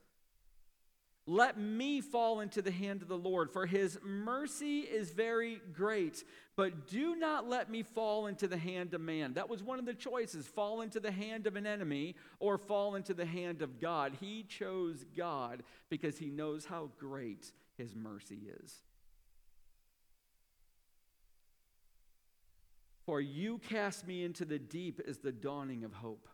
Let 1.27 1.59
me 1.59 2.03
fall 2.03 2.41
into 2.41 2.61
the 2.61 2.71
hand 2.71 3.01
of 3.01 3.09
the 3.09 3.17
Lord, 3.17 3.51
for 3.51 3.65
his 3.65 3.99
mercy 4.05 4.81
is 4.81 5.11
very 5.11 5.59
great. 5.73 6.23
But 6.55 6.87
do 6.87 7.17
not 7.17 7.49
let 7.49 7.71
me 7.71 7.83
fall 7.83 8.27
into 8.27 8.47
the 8.47 8.59
hand 8.59 8.93
of 8.93 9.01
man. 9.01 9.33
That 9.35 9.49
was 9.49 9.63
one 9.63 9.79
of 9.79 9.87
the 9.87 9.95
choices 9.95 10.47
fall 10.47 10.83
into 10.83 11.01
the 11.01 11.11
hand 11.11 11.47
of 11.47 11.57
an 11.57 11.67
enemy 11.67 12.15
or 12.41 12.59
fall 12.59 12.95
into 12.95 13.15
the 13.15 13.25
hand 13.25 13.63
of 13.63 13.81
God. 13.81 14.19
He 14.21 14.43
chose 14.43 15.05
God 15.17 15.63
because 15.89 16.19
he 16.19 16.27
knows 16.27 16.67
how 16.67 16.91
great 16.99 17.53
his 17.79 17.97
mercy 17.97 18.41
is. 18.63 18.83
For 23.07 23.21
you 23.21 23.59
cast 23.59 24.07
me 24.07 24.25
into 24.25 24.45
the 24.45 24.59
deep 24.59 25.01
is 25.05 25.19
the 25.19 25.33
dawning 25.33 25.85
of 25.85 25.93
hope. 25.93 26.29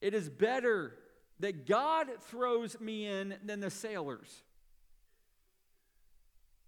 It 0.00 0.14
is 0.14 0.28
better 0.28 0.94
that 1.40 1.66
God 1.66 2.08
throws 2.22 2.80
me 2.80 3.06
in 3.06 3.34
than 3.44 3.60
the 3.60 3.70
sailors. 3.70 4.42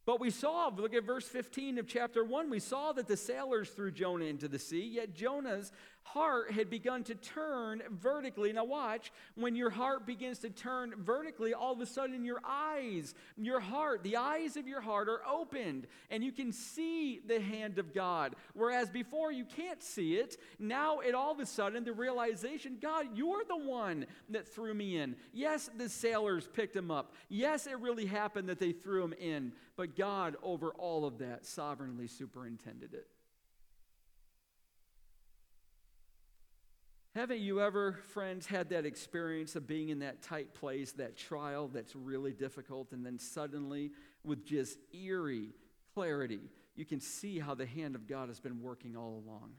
But 0.07 0.21
we 0.21 0.31
saw, 0.31 0.71
look 0.75 0.95
at 0.95 1.05
verse 1.05 1.29
15 1.29 1.79
of 1.79 1.87
chapter 1.87 2.25
1, 2.25 2.51
we 2.51 2.59
saw 2.59 2.93
that 2.93 3.07
the 3.07 3.17
sailors 3.17 3.71
threw 3.71 3.91
Jonah 3.91 4.25
into 4.25 4.49
the 4.49 4.59
sea, 4.59 4.85
yet 4.85 5.15
Jonah's 5.15 5.73
heart 6.13 6.51
had 6.53 6.69
begun 6.69 7.05
to 7.05 7.15
turn 7.15 7.83
vertically. 7.91 8.53
Now, 8.53 8.65
watch, 8.65 9.13
when 9.37 9.55
your 9.55 9.71
heart 9.71 10.07
begins 10.07 10.41
to 10.41 10.51
turn 10.51 10.95
vertically, 10.99 11.55
all 11.55 11.73
of 11.73 11.81
a 11.81 11.87
sudden 11.87 12.25
your 12.25 12.41
eyes, 12.45 13.15
your 13.37 13.61
heart, 13.61 14.03
the 14.03 14.17
eyes 14.17 14.57
of 14.57 14.67
your 14.67 14.81
heart 14.81 15.09
are 15.09 15.21
opened, 15.27 15.87
and 16.11 16.25
you 16.25 16.33
can 16.33 16.53
see 16.53 17.21
the 17.27 17.41
hand 17.41 17.79
of 17.79 17.95
God. 17.95 18.35
Whereas 18.55 18.91
before 18.91 19.31
you 19.31 19.45
can't 19.45 19.83
see 19.83 20.17
it, 20.17 20.37
now 20.59 20.99
it 20.99 21.15
all 21.15 21.33
of 21.33 21.39
a 21.39 21.47
sudden 21.47 21.85
the 21.85 21.93
realization 21.93 22.79
God, 22.81 23.07
you're 23.15 23.45
the 23.47 23.57
one 23.57 24.07
that 24.31 24.49
threw 24.49 24.75
me 24.75 24.97
in. 24.97 25.15
Yes, 25.33 25.71
the 25.77 25.89
sailors 25.89 26.49
picked 26.53 26.75
him 26.75 26.91
up. 26.91 27.15
Yes, 27.29 27.67
it 27.67 27.79
really 27.79 28.07
happened 28.07 28.49
that 28.49 28.59
they 28.59 28.73
threw 28.73 29.05
him 29.05 29.13
in. 29.13 29.53
But 29.77 29.97
God, 29.97 30.37
over 30.43 30.71
all 30.71 31.05
of 31.05 31.19
that, 31.19 31.47
sovereignly 31.47 32.09
superintended 32.09 32.95
it. 32.95 33.07
Haven't 37.15 37.41
you 37.41 37.61
ever, 37.61 37.99
friends, 38.13 38.47
had 38.47 38.69
that 38.71 38.87
experience 38.87 39.57
of 39.57 39.67
being 39.67 39.89
in 39.89 39.99
that 39.99 40.23
tight 40.23 40.55
place, 40.55 40.93
that 40.93 41.17
trial 41.17 41.67
that's 41.67 41.97
really 41.97 42.33
difficult, 42.33 42.93
and 42.93 43.05
then 43.05 43.19
suddenly, 43.19 43.91
with 44.23 44.47
just 44.47 44.79
eerie 44.95 45.51
clarity, 45.93 46.41
you 46.77 46.85
can 46.85 47.01
see 47.01 47.41
how 47.41 47.55
the 47.55 47.67
hand 47.67 47.97
of 47.97 48.07
God 48.07 48.29
has 48.29 48.39
been 48.39 48.63
working 48.63 48.97
all 48.97 49.25
along? 49.27 49.55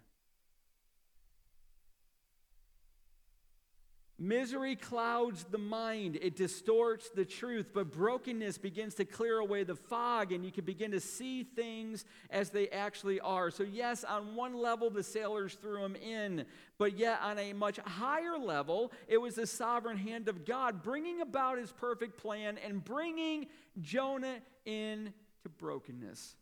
Misery 4.23 4.75
clouds 4.75 5.45
the 5.49 5.57
mind, 5.57 6.15
it 6.21 6.36
distorts 6.36 7.10
the 7.10 7.25
truth, 7.25 7.71
but 7.73 7.91
brokenness 7.91 8.60
begins 8.60 8.93
to 8.93 9.03
clear 9.03 9.39
away 9.39 9.63
the 9.63 9.73
fog, 9.73 10.31
and 10.31 10.45
you 10.45 10.51
can 10.51 10.63
begin 10.63 10.91
to 10.91 10.99
see 10.99 11.41
things 11.41 12.05
as 12.29 12.51
they 12.51 12.69
actually 12.69 13.19
are. 13.21 13.50
So, 13.50 13.63
yes, 13.63 14.04
on 14.04 14.35
one 14.35 14.54
level, 14.54 14.91
the 14.91 15.02
sailors 15.02 15.58
threw 15.60 15.83
him 15.83 15.96
in, 15.96 16.46
but 16.77 17.00
yet 17.00 17.19
on 17.23 17.39
a 17.39 17.54
much 17.54 17.79
higher 17.79 18.37
level, 18.37 18.91
it 19.08 19.17
was 19.17 19.33
the 19.33 19.48
sovereign 19.48 19.98
hand 19.98 20.27
of 20.27 20.46
God 20.46 20.83
bringing 20.83 21.21
about 21.21 21.58
his 21.58 21.71
perfect 21.71 22.21
plan 22.21 22.60
and 22.60 22.83
bringing 22.85 23.48
Jonah 23.81 24.37
into 24.65 25.13
brokenness. 25.58 26.35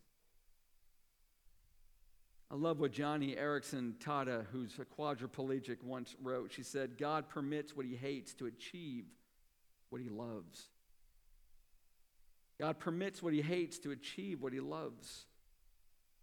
I 2.50 2.56
love 2.56 2.80
what 2.80 2.92
Joni 2.92 3.38
Eareckson 3.40 3.94
Tada, 4.04 4.44
who's 4.50 4.76
a 4.80 4.84
quadriplegic, 4.84 5.84
once 5.84 6.16
wrote. 6.20 6.50
She 6.52 6.64
said, 6.64 6.98
God 6.98 7.28
permits 7.28 7.76
what 7.76 7.86
he 7.86 7.94
hates 7.94 8.34
to 8.34 8.46
achieve 8.46 9.04
what 9.90 10.00
he 10.00 10.08
loves. 10.08 10.66
God 12.58 12.78
permits 12.78 13.22
what 13.22 13.32
he 13.32 13.40
hates 13.40 13.78
to 13.80 13.92
achieve 13.92 14.42
what 14.42 14.52
he 14.52 14.60
loves. 14.60 15.26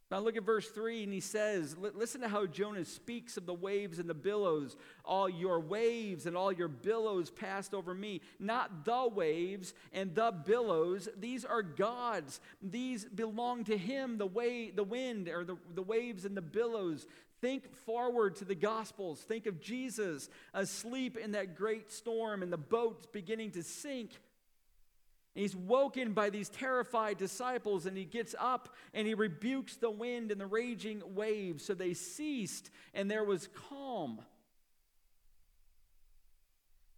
Now 0.10 0.20
look 0.20 0.38
at 0.38 0.44
verse 0.44 0.70
3, 0.70 1.04
and 1.04 1.12
he 1.12 1.20
says, 1.20 1.76
Listen 1.78 2.22
to 2.22 2.30
how 2.30 2.46
Jonah 2.46 2.86
speaks 2.86 3.36
of 3.36 3.46
the 3.46 3.54
waves 3.54 4.00
and 4.00 4.10
the 4.10 4.14
billows. 4.14 4.78
All 5.04 5.28
your 5.28 5.60
waves 5.60 6.26
and 6.26 6.38
all 6.38 6.52
your 6.52 6.70
billows 6.70 7.30
passed 7.30 7.74
over 7.74 7.94
me. 7.94 8.22
Not 8.40 8.86
the 8.86 9.10
waves 9.14 9.74
and 9.92 10.16
the 10.16 10.32
billows. 10.32 11.10
These 11.20 11.44
are 11.44 11.62
God's. 11.62 12.40
These 12.62 13.04
belong 13.04 13.66
to 13.66 13.78
him, 13.78 14.18
the 14.18 14.26
way, 14.26 14.72
the 14.72 14.84
wind, 14.84 15.28
or 15.28 15.44
the, 15.44 15.58
the 15.76 15.84
waves 15.84 16.24
and 16.24 16.38
the 16.38 16.42
billows. 16.42 17.06
Think 17.42 17.76
forward 17.86 18.38
to 18.38 18.46
the 18.46 18.56
Gospels. 18.56 19.20
Think 19.20 19.46
of 19.46 19.60
Jesus 19.60 20.30
asleep 20.54 21.18
in 21.18 21.34
that 21.34 21.56
great 21.56 21.92
storm 21.92 22.44
and 22.44 22.52
the 22.52 22.58
boats 22.58 23.06
beginning 23.06 23.52
to 23.52 23.64
sink. 23.64 24.12
And 25.38 25.44
he's 25.44 25.56
woken 25.56 26.14
by 26.14 26.32
these 26.32 26.50
terrified 26.50 27.20
disciples, 27.20 27.86
and 27.86 27.96
he 27.96 28.06
gets 28.06 28.34
up 28.40 28.74
and 28.96 29.06
he 29.06 29.14
rebukes 29.14 29.76
the 29.76 29.92
wind 29.92 30.32
and 30.32 30.42
the 30.42 30.48
raging 30.48 31.04
waves. 31.14 31.64
So 31.64 31.76
they 31.76 31.94
ceased, 31.94 32.72
and 32.96 33.10
there 33.10 33.24
was 33.24 33.48
calm. 33.70 34.18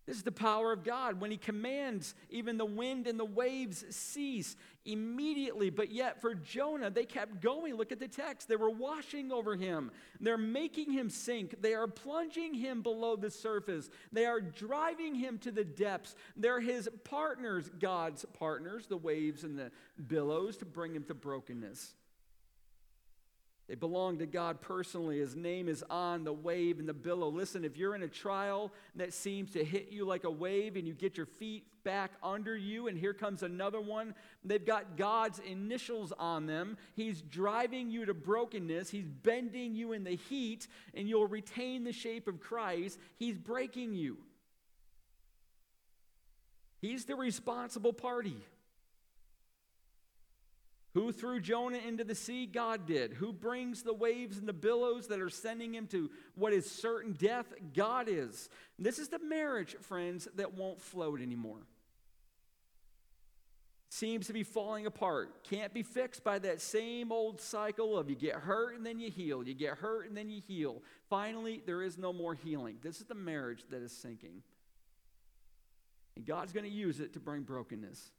This 0.10 0.18
is 0.18 0.24
the 0.24 0.32
power 0.32 0.72
of 0.72 0.84
God. 0.84 1.22
When 1.22 1.30
He 1.30 1.38
commands, 1.38 2.16
even 2.32 2.57
the 2.57 2.66
wind 2.66 3.05
and 3.05 3.20
the 3.20 3.26
waves 3.26 3.86
cease 3.91 4.55
immediately. 4.84 5.70
But 5.70 5.91
yet, 5.91 6.20
for 6.20 6.34
Jonah, 6.34 6.89
they 6.89 7.05
kept 7.05 7.41
going. 7.41 7.76
Look 7.76 7.91
at 7.91 7.99
the 7.99 8.07
text. 8.07 8.47
They 8.47 8.55
were 8.55 8.72
washing 8.72 9.32
over 9.32 9.55
him, 9.55 9.91
they're 10.20 10.36
making 10.36 10.91
him 10.91 11.12
sink, 11.12 11.62
they 11.62 11.76
are 11.76 11.86
plunging 11.86 12.55
him 12.55 12.82
below 12.82 13.18
the 13.18 13.30
surface, 13.30 13.91
they 14.12 14.26
are 14.26 14.41
driving 14.41 15.14
him 15.14 15.38
to 15.39 15.51
the 15.51 15.64
depths. 15.64 16.16
They're 16.36 16.60
his 16.60 16.89
partners, 17.03 17.70
God's 17.80 18.26
partners, 18.34 18.88
the 18.88 18.97
waves 18.97 19.43
and 19.43 19.60
the 19.60 19.70
billows, 20.07 20.57
to 20.57 20.66
bring 20.66 20.95
him 20.95 21.03
to 21.03 21.14
brokenness. 21.14 21.93
They 23.70 23.76
belong 23.76 24.17
to 24.17 24.26
God 24.26 24.61
personally. 24.61 25.20
His 25.20 25.36
name 25.36 25.70
is 25.70 25.84
on 25.91 26.24
the 26.24 26.34
wave 26.34 26.80
and 26.80 26.89
the 26.89 26.93
billow. 26.93 27.30
Listen, 27.30 27.63
if 27.63 27.78
you're 27.78 27.93
in 27.93 28.01
a 28.01 28.07
trial 28.07 28.74
that 28.95 29.13
seems 29.13 29.51
to 29.51 29.63
hit 29.63 29.89
you 29.91 30.05
like 30.05 30.24
a 30.24 30.32
wave 30.32 30.76
and 30.76 30.88
you 30.88 30.95
get 30.95 31.15
your 31.15 31.28
feet 31.28 31.67
back 31.84 32.13
under 32.24 32.57
you, 32.57 32.88
and 32.88 32.97
here 32.97 33.13
comes 33.13 33.43
another 33.43 33.80
one, 33.80 34.15
they've 34.43 34.65
got 34.65 34.97
God's 34.97 35.38
initials 35.38 36.11
on 36.17 36.47
them. 36.47 36.78
He's 36.95 37.22
driving 37.22 37.91
you 37.91 38.05
to 38.05 38.13
brokenness, 38.15 38.89
He's 38.89 39.07
bending 39.07 39.76
you 39.76 39.93
in 39.93 40.03
the 40.03 40.15
heat, 40.15 40.67
and 40.95 41.07
you'll 41.07 41.28
retain 41.28 41.84
the 41.84 41.93
shape 41.93 42.28
of 42.28 42.39
Christ. 42.39 42.97
He's 43.17 43.38
breaking 43.38 43.93
you. 43.93 44.17
He's 46.82 47.05
the 47.05 47.15
responsible 47.15 47.93
party. 47.93 48.38
Who 50.93 51.11
threw 51.11 51.39
Jonah 51.39 51.77
into 51.77 52.03
the 52.03 52.15
sea? 52.15 52.47
God 52.47 52.87
did. 52.87 53.13
Who 53.13 53.31
brings 53.31 53.83
the 53.83 53.93
waves 53.93 54.37
and 54.37 54.47
the 54.47 54.53
billows 54.53 55.07
that 55.07 55.21
are 55.21 55.29
sending 55.29 55.75
him 55.75 55.85
to 55.87 56.09
what 56.35 56.51
is 56.51 56.69
certain 56.69 57.13
death? 57.13 57.45
God 57.75 58.07
is. 58.09 58.49
This 58.79 58.97
is 58.97 59.09
the 59.09 59.19
marriage, 59.19 59.75
friends, 59.81 60.27
that 60.35 60.55
won't 60.55 60.81
float 60.81 61.21
anymore. 61.21 61.67
Seems 63.91 64.27
to 64.27 64.33
be 64.33 64.43
falling 64.43 64.85
apart. 64.85 65.43
Can't 65.43 65.73
be 65.73 65.83
fixed 65.83 66.23
by 66.23 66.39
that 66.39 66.61
same 66.61 67.11
old 67.11 67.41
cycle 67.41 67.97
of 67.97 68.09
you 68.09 68.15
get 68.15 68.35
hurt 68.35 68.75
and 68.75 68.85
then 68.85 68.99
you 68.99 69.11
heal. 69.11 69.43
You 69.43 69.53
get 69.53 69.77
hurt 69.77 70.07
and 70.07 70.17
then 70.17 70.29
you 70.29 70.41
heal. 70.47 70.81
Finally, 71.09 71.61
there 71.65 71.81
is 71.81 71.97
no 71.97 72.13
more 72.13 72.33
healing. 72.33 72.77
This 72.81 72.99
is 72.99 73.05
the 73.05 73.15
marriage 73.15 73.63
that 73.69 73.81
is 73.81 73.91
sinking. 73.91 74.43
And 76.15 76.25
God's 76.25 76.51
going 76.51 76.65
to 76.65 76.71
use 76.71 76.99
it 76.99 77.13
to 77.13 77.19
bring 77.19 77.41
brokenness. 77.41 78.11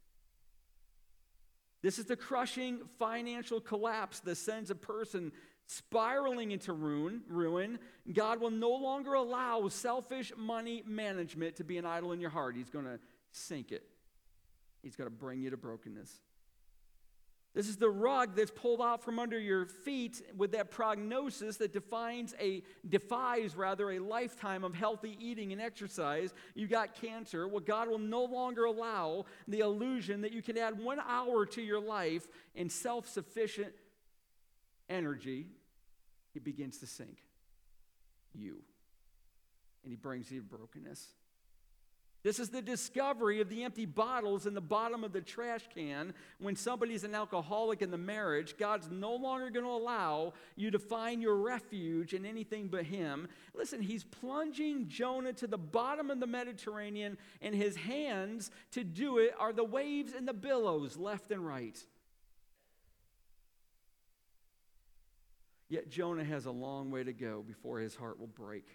This 1.81 1.97
is 1.97 2.05
the 2.05 2.15
crushing 2.15 2.79
financial 2.99 3.59
collapse 3.59 4.19
that 4.21 4.35
sends 4.35 4.69
a 4.69 4.75
person 4.75 5.31
spiraling 5.65 6.51
into 6.51 6.73
ruin, 6.73 7.21
ruin. 7.27 7.79
God 8.11 8.39
will 8.39 8.51
no 8.51 8.71
longer 8.71 9.13
allow 9.13 9.67
selfish 9.69 10.31
money 10.37 10.83
management 10.85 11.55
to 11.57 11.63
be 11.63 11.77
an 11.77 11.85
idol 11.85 12.11
in 12.11 12.19
your 12.19 12.29
heart. 12.29 12.55
He's 12.55 12.69
going 12.69 12.85
to 12.85 12.99
sink 13.31 13.71
it. 13.71 13.83
He's 14.83 14.95
going 14.95 15.09
to 15.09 15.15
bring 15.15 15.41
you 15.41 15.49
to 15.49 15.57
brokenness. 15.57 16.11
This 17.53 17.67
is 17.67 17.75
the 17.75 17.89
rug 17.89 18.35
that's 18.35 18.51
pulled 18.51 18.81
out 18.81 19.03
from 19.03 19.19
under 19.19 19.37
your 19.37 19.65
feet 19.65 20.21
with 20.37 20.53
that 20.53 20.71
prognosis 20.71 21.57
that 21.57 21.73
defines 21.73 22.33
a 22.39 22.63
defies 22.87 23.57
rather 23.57 23.91
a 23.91 23.99
lifetime 23.99 24.63
of 24.63 24.73
healthy 24.73 25.17
eating 25.19 25.51
and 25.51 25.61
exercise. 25.61 26.33
You 26.55 26.67
got 26.67 26.95
cancer. 26.95 27.49
Well, 27.49 27.59
God 27.59 27.89
will 27.89 27.99
no 27.99 28.23
longer 28.23 28.63
allow 28.63 29.25
the 29.49 29.59
illusion 29.59 30.21
that 30.21 30.31
you 30.31 30.41
can 30.41 30.57
add 30.57 30.79
one 30.79 30.99
hour 31.05 31.45
to 31.47 31.61
your 31.61 31.81
life 31.81 32.25
in 32.55 32.69
self-sufficient 32.69 33.73
energy. 34.89 35.47
He 36.33 36.39
begins 36.39 36.77
to 36.77 36.87
sink 36.87 37.17
you. 38.33 38.61
And 39.83 39.91
he 39.91 39.97
brings 39.97 40.31
you 40.31 40.39
to 40.39 40.45
brokenness. 40.45 41.05
This 42.23 42.39
is 42.39 42.49
the 42.49 42.61
discovery 42.61 43.41
of 43.41 43.49
the 43.49 43.63
empty 43.63 43.87
bottles 43.87 44.45
in 44.45 44.53
the 44.53 44.61
bottom 44.61 45.03
of 45.03 45.11
the 45.11 45.21
trash 45.21 45.67
can 45.73 46.13
when 46.37 46.55
somebody's 46.55 47.03
an 47.03 47.15
alcoholic 47.15 47.81
in 47.81 47.89
the 47.89 47.97
marriage. 47.97 48.57
God's 48.57 48.89
no 48.91 49.15
longer 49.15 49.49
going 49.49 49.65
to 49.65 49.71
allow 49.71 50.33
you 50.55 50.69
to 50.69 50.77
find 50.77 51.21
your 51.21 51.35
refuge 51.35 52.13
in 52.13 52.23
anything 52.25 52.67
but 52.67 52.83
Him. 52.83 53.27
Listen, 53.55 53.81
He's 53.81 54.03
plunging 54.03 54.87
Jonah 54.87 55.33
to 55.33 55.47
the 55.47 55.57
bottom 55.57 56.11
of 56.11 56.19
the 56.19 56.27
Mediterranean, 56.27 57.17
and 57.41 57.55
His 57.55 57.75
hands 57.75 58.51
to 58.71 58.83
do 58.83 59.17
it 59.17 59.33
are 59.39 59.51
the 59.53 59.63
waves 59.63 60.13
and 60.13 60.27
the 60.27 60.33
billows 60.33 60.97
left 60.97 61.31
and 61.31 61.45
right. 61.45 61.83
Yet 65.69 65.89
Jonah 65.89 66.25
has 66.25 66.45
a 66.45 66.51
long 66.51 66.91
way 66.91 67.03
to 67.03 67.13
go 67.13 67.41
before 67.47 67.79
his 67.79 67.95
heart 67.95 68.19
will 68.19 68.27
break. 68.27 68.67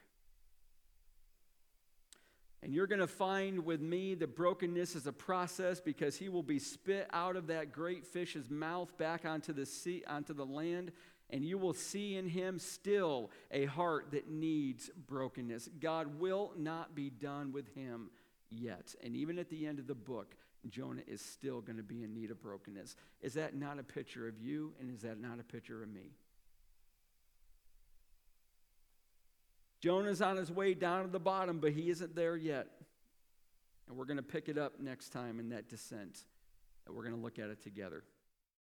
And 2.67 2.75
you're 2.75 2.89
going 2.89 2.99
to 2.99 3.07
find 3.07 3.65
with 3.65 3.81
me 3.81 4.17
that 4.17 4.35
brokenness 4.35 4.97
is 4.97 5.07
a 5.07 5.13
process 5.13 5.79
because 5.79 6.17
he 6.17 6.29
will 6.29 6.43
be 6.43 6.59
spit 6.59 7.07
out 7.13 7.37
of 7.37 7.47
that 7.47 7.71
great 7.71 8.05
fish's 8.05 8.51
mouth 8.51 8.99
back 8.99 9.25
onto 9.25 9.53
the 9.53 9.65
sea, 9.65 10.03
onto 10.09 10.35
the 10.35 10.45
land, 10.45 10.91
and 11.31 11.45
you 11.45 11.59
will 11.59 11.75
see 11.75 12.17
in 12.17 12.29
him 12.29 12.59
still 12.59 13.31
a 13.53 13.67
heart 13.67 14.11
that 14.11 14.29
needs 14.29 14.91
brokenness. 15.07 15.69
God 15.79 16.19
will 16.19 16.51
not 16.57 16.97
be 16.97 17.09
done 17.09 17.53
with 17.53 17.73
him 17.77 18.11
yet. 18.51 18.97
And 19.01 19.15
even 19.15 19.39
at 19.39 19.49
the 19.49 19.65
end 19.65 19.79
of 19.79 19.87
the 19.87 19.95
book, 19.95 20.35
Jonah 20.69 21.03
is 21.07 21.21
still 21.21 21.61
going 21.61 21.77
to 21.77 21.85
be 21.85 22.03
in 22.03 22.13
need 22.15 22.33
of 22.33 22.43
brokenness. 22.43 22.97
Is 23.23 23.35
that 23.35 23.55
not 23.55 23.79
a 23.79 23.85
picture 23.85 24.27
of 24.27 24.41
you, 24.41 24.73
and 24.81 24.93
is 24.93 25.03
that 25.03 25.21
not 25.21 25.39
a 25.39 25.45
picture 25.45 25.85
of 25.85 25.89
me? 25.89 26.11
Jonah's 29.87 30.21
on 30.21 30.37
his 30.37 30.51
way 30.51 30.75
down 30.75 31.05
to 31.05 31.09
the 31.09 31.21
bottom, 31.21 31.61
but 31.61 31.71
he 31.71 31.91
isn't 31.91 32.17
there 32.17 32.37
yet. 32.37 32.67
And 33.87 33.97
we're 33.97 34.05
going 34.05 34.17
to 34.17 34.23
pick 34.25 34.49
it 34.49 34.59
up 34.59 34.81
next 34.81 35.11
time 35.11 35.39
in 35.39 35.51
that 35.51 35.69
descent. 35.69 36.25
And 36.85 36.97
we're 36.97 37.05
going 37.05 37.15
to 37.15 37.21
look 37.21 37.39
at 37.39 37.51
it 37.51 37.63
together. 37.63 38.03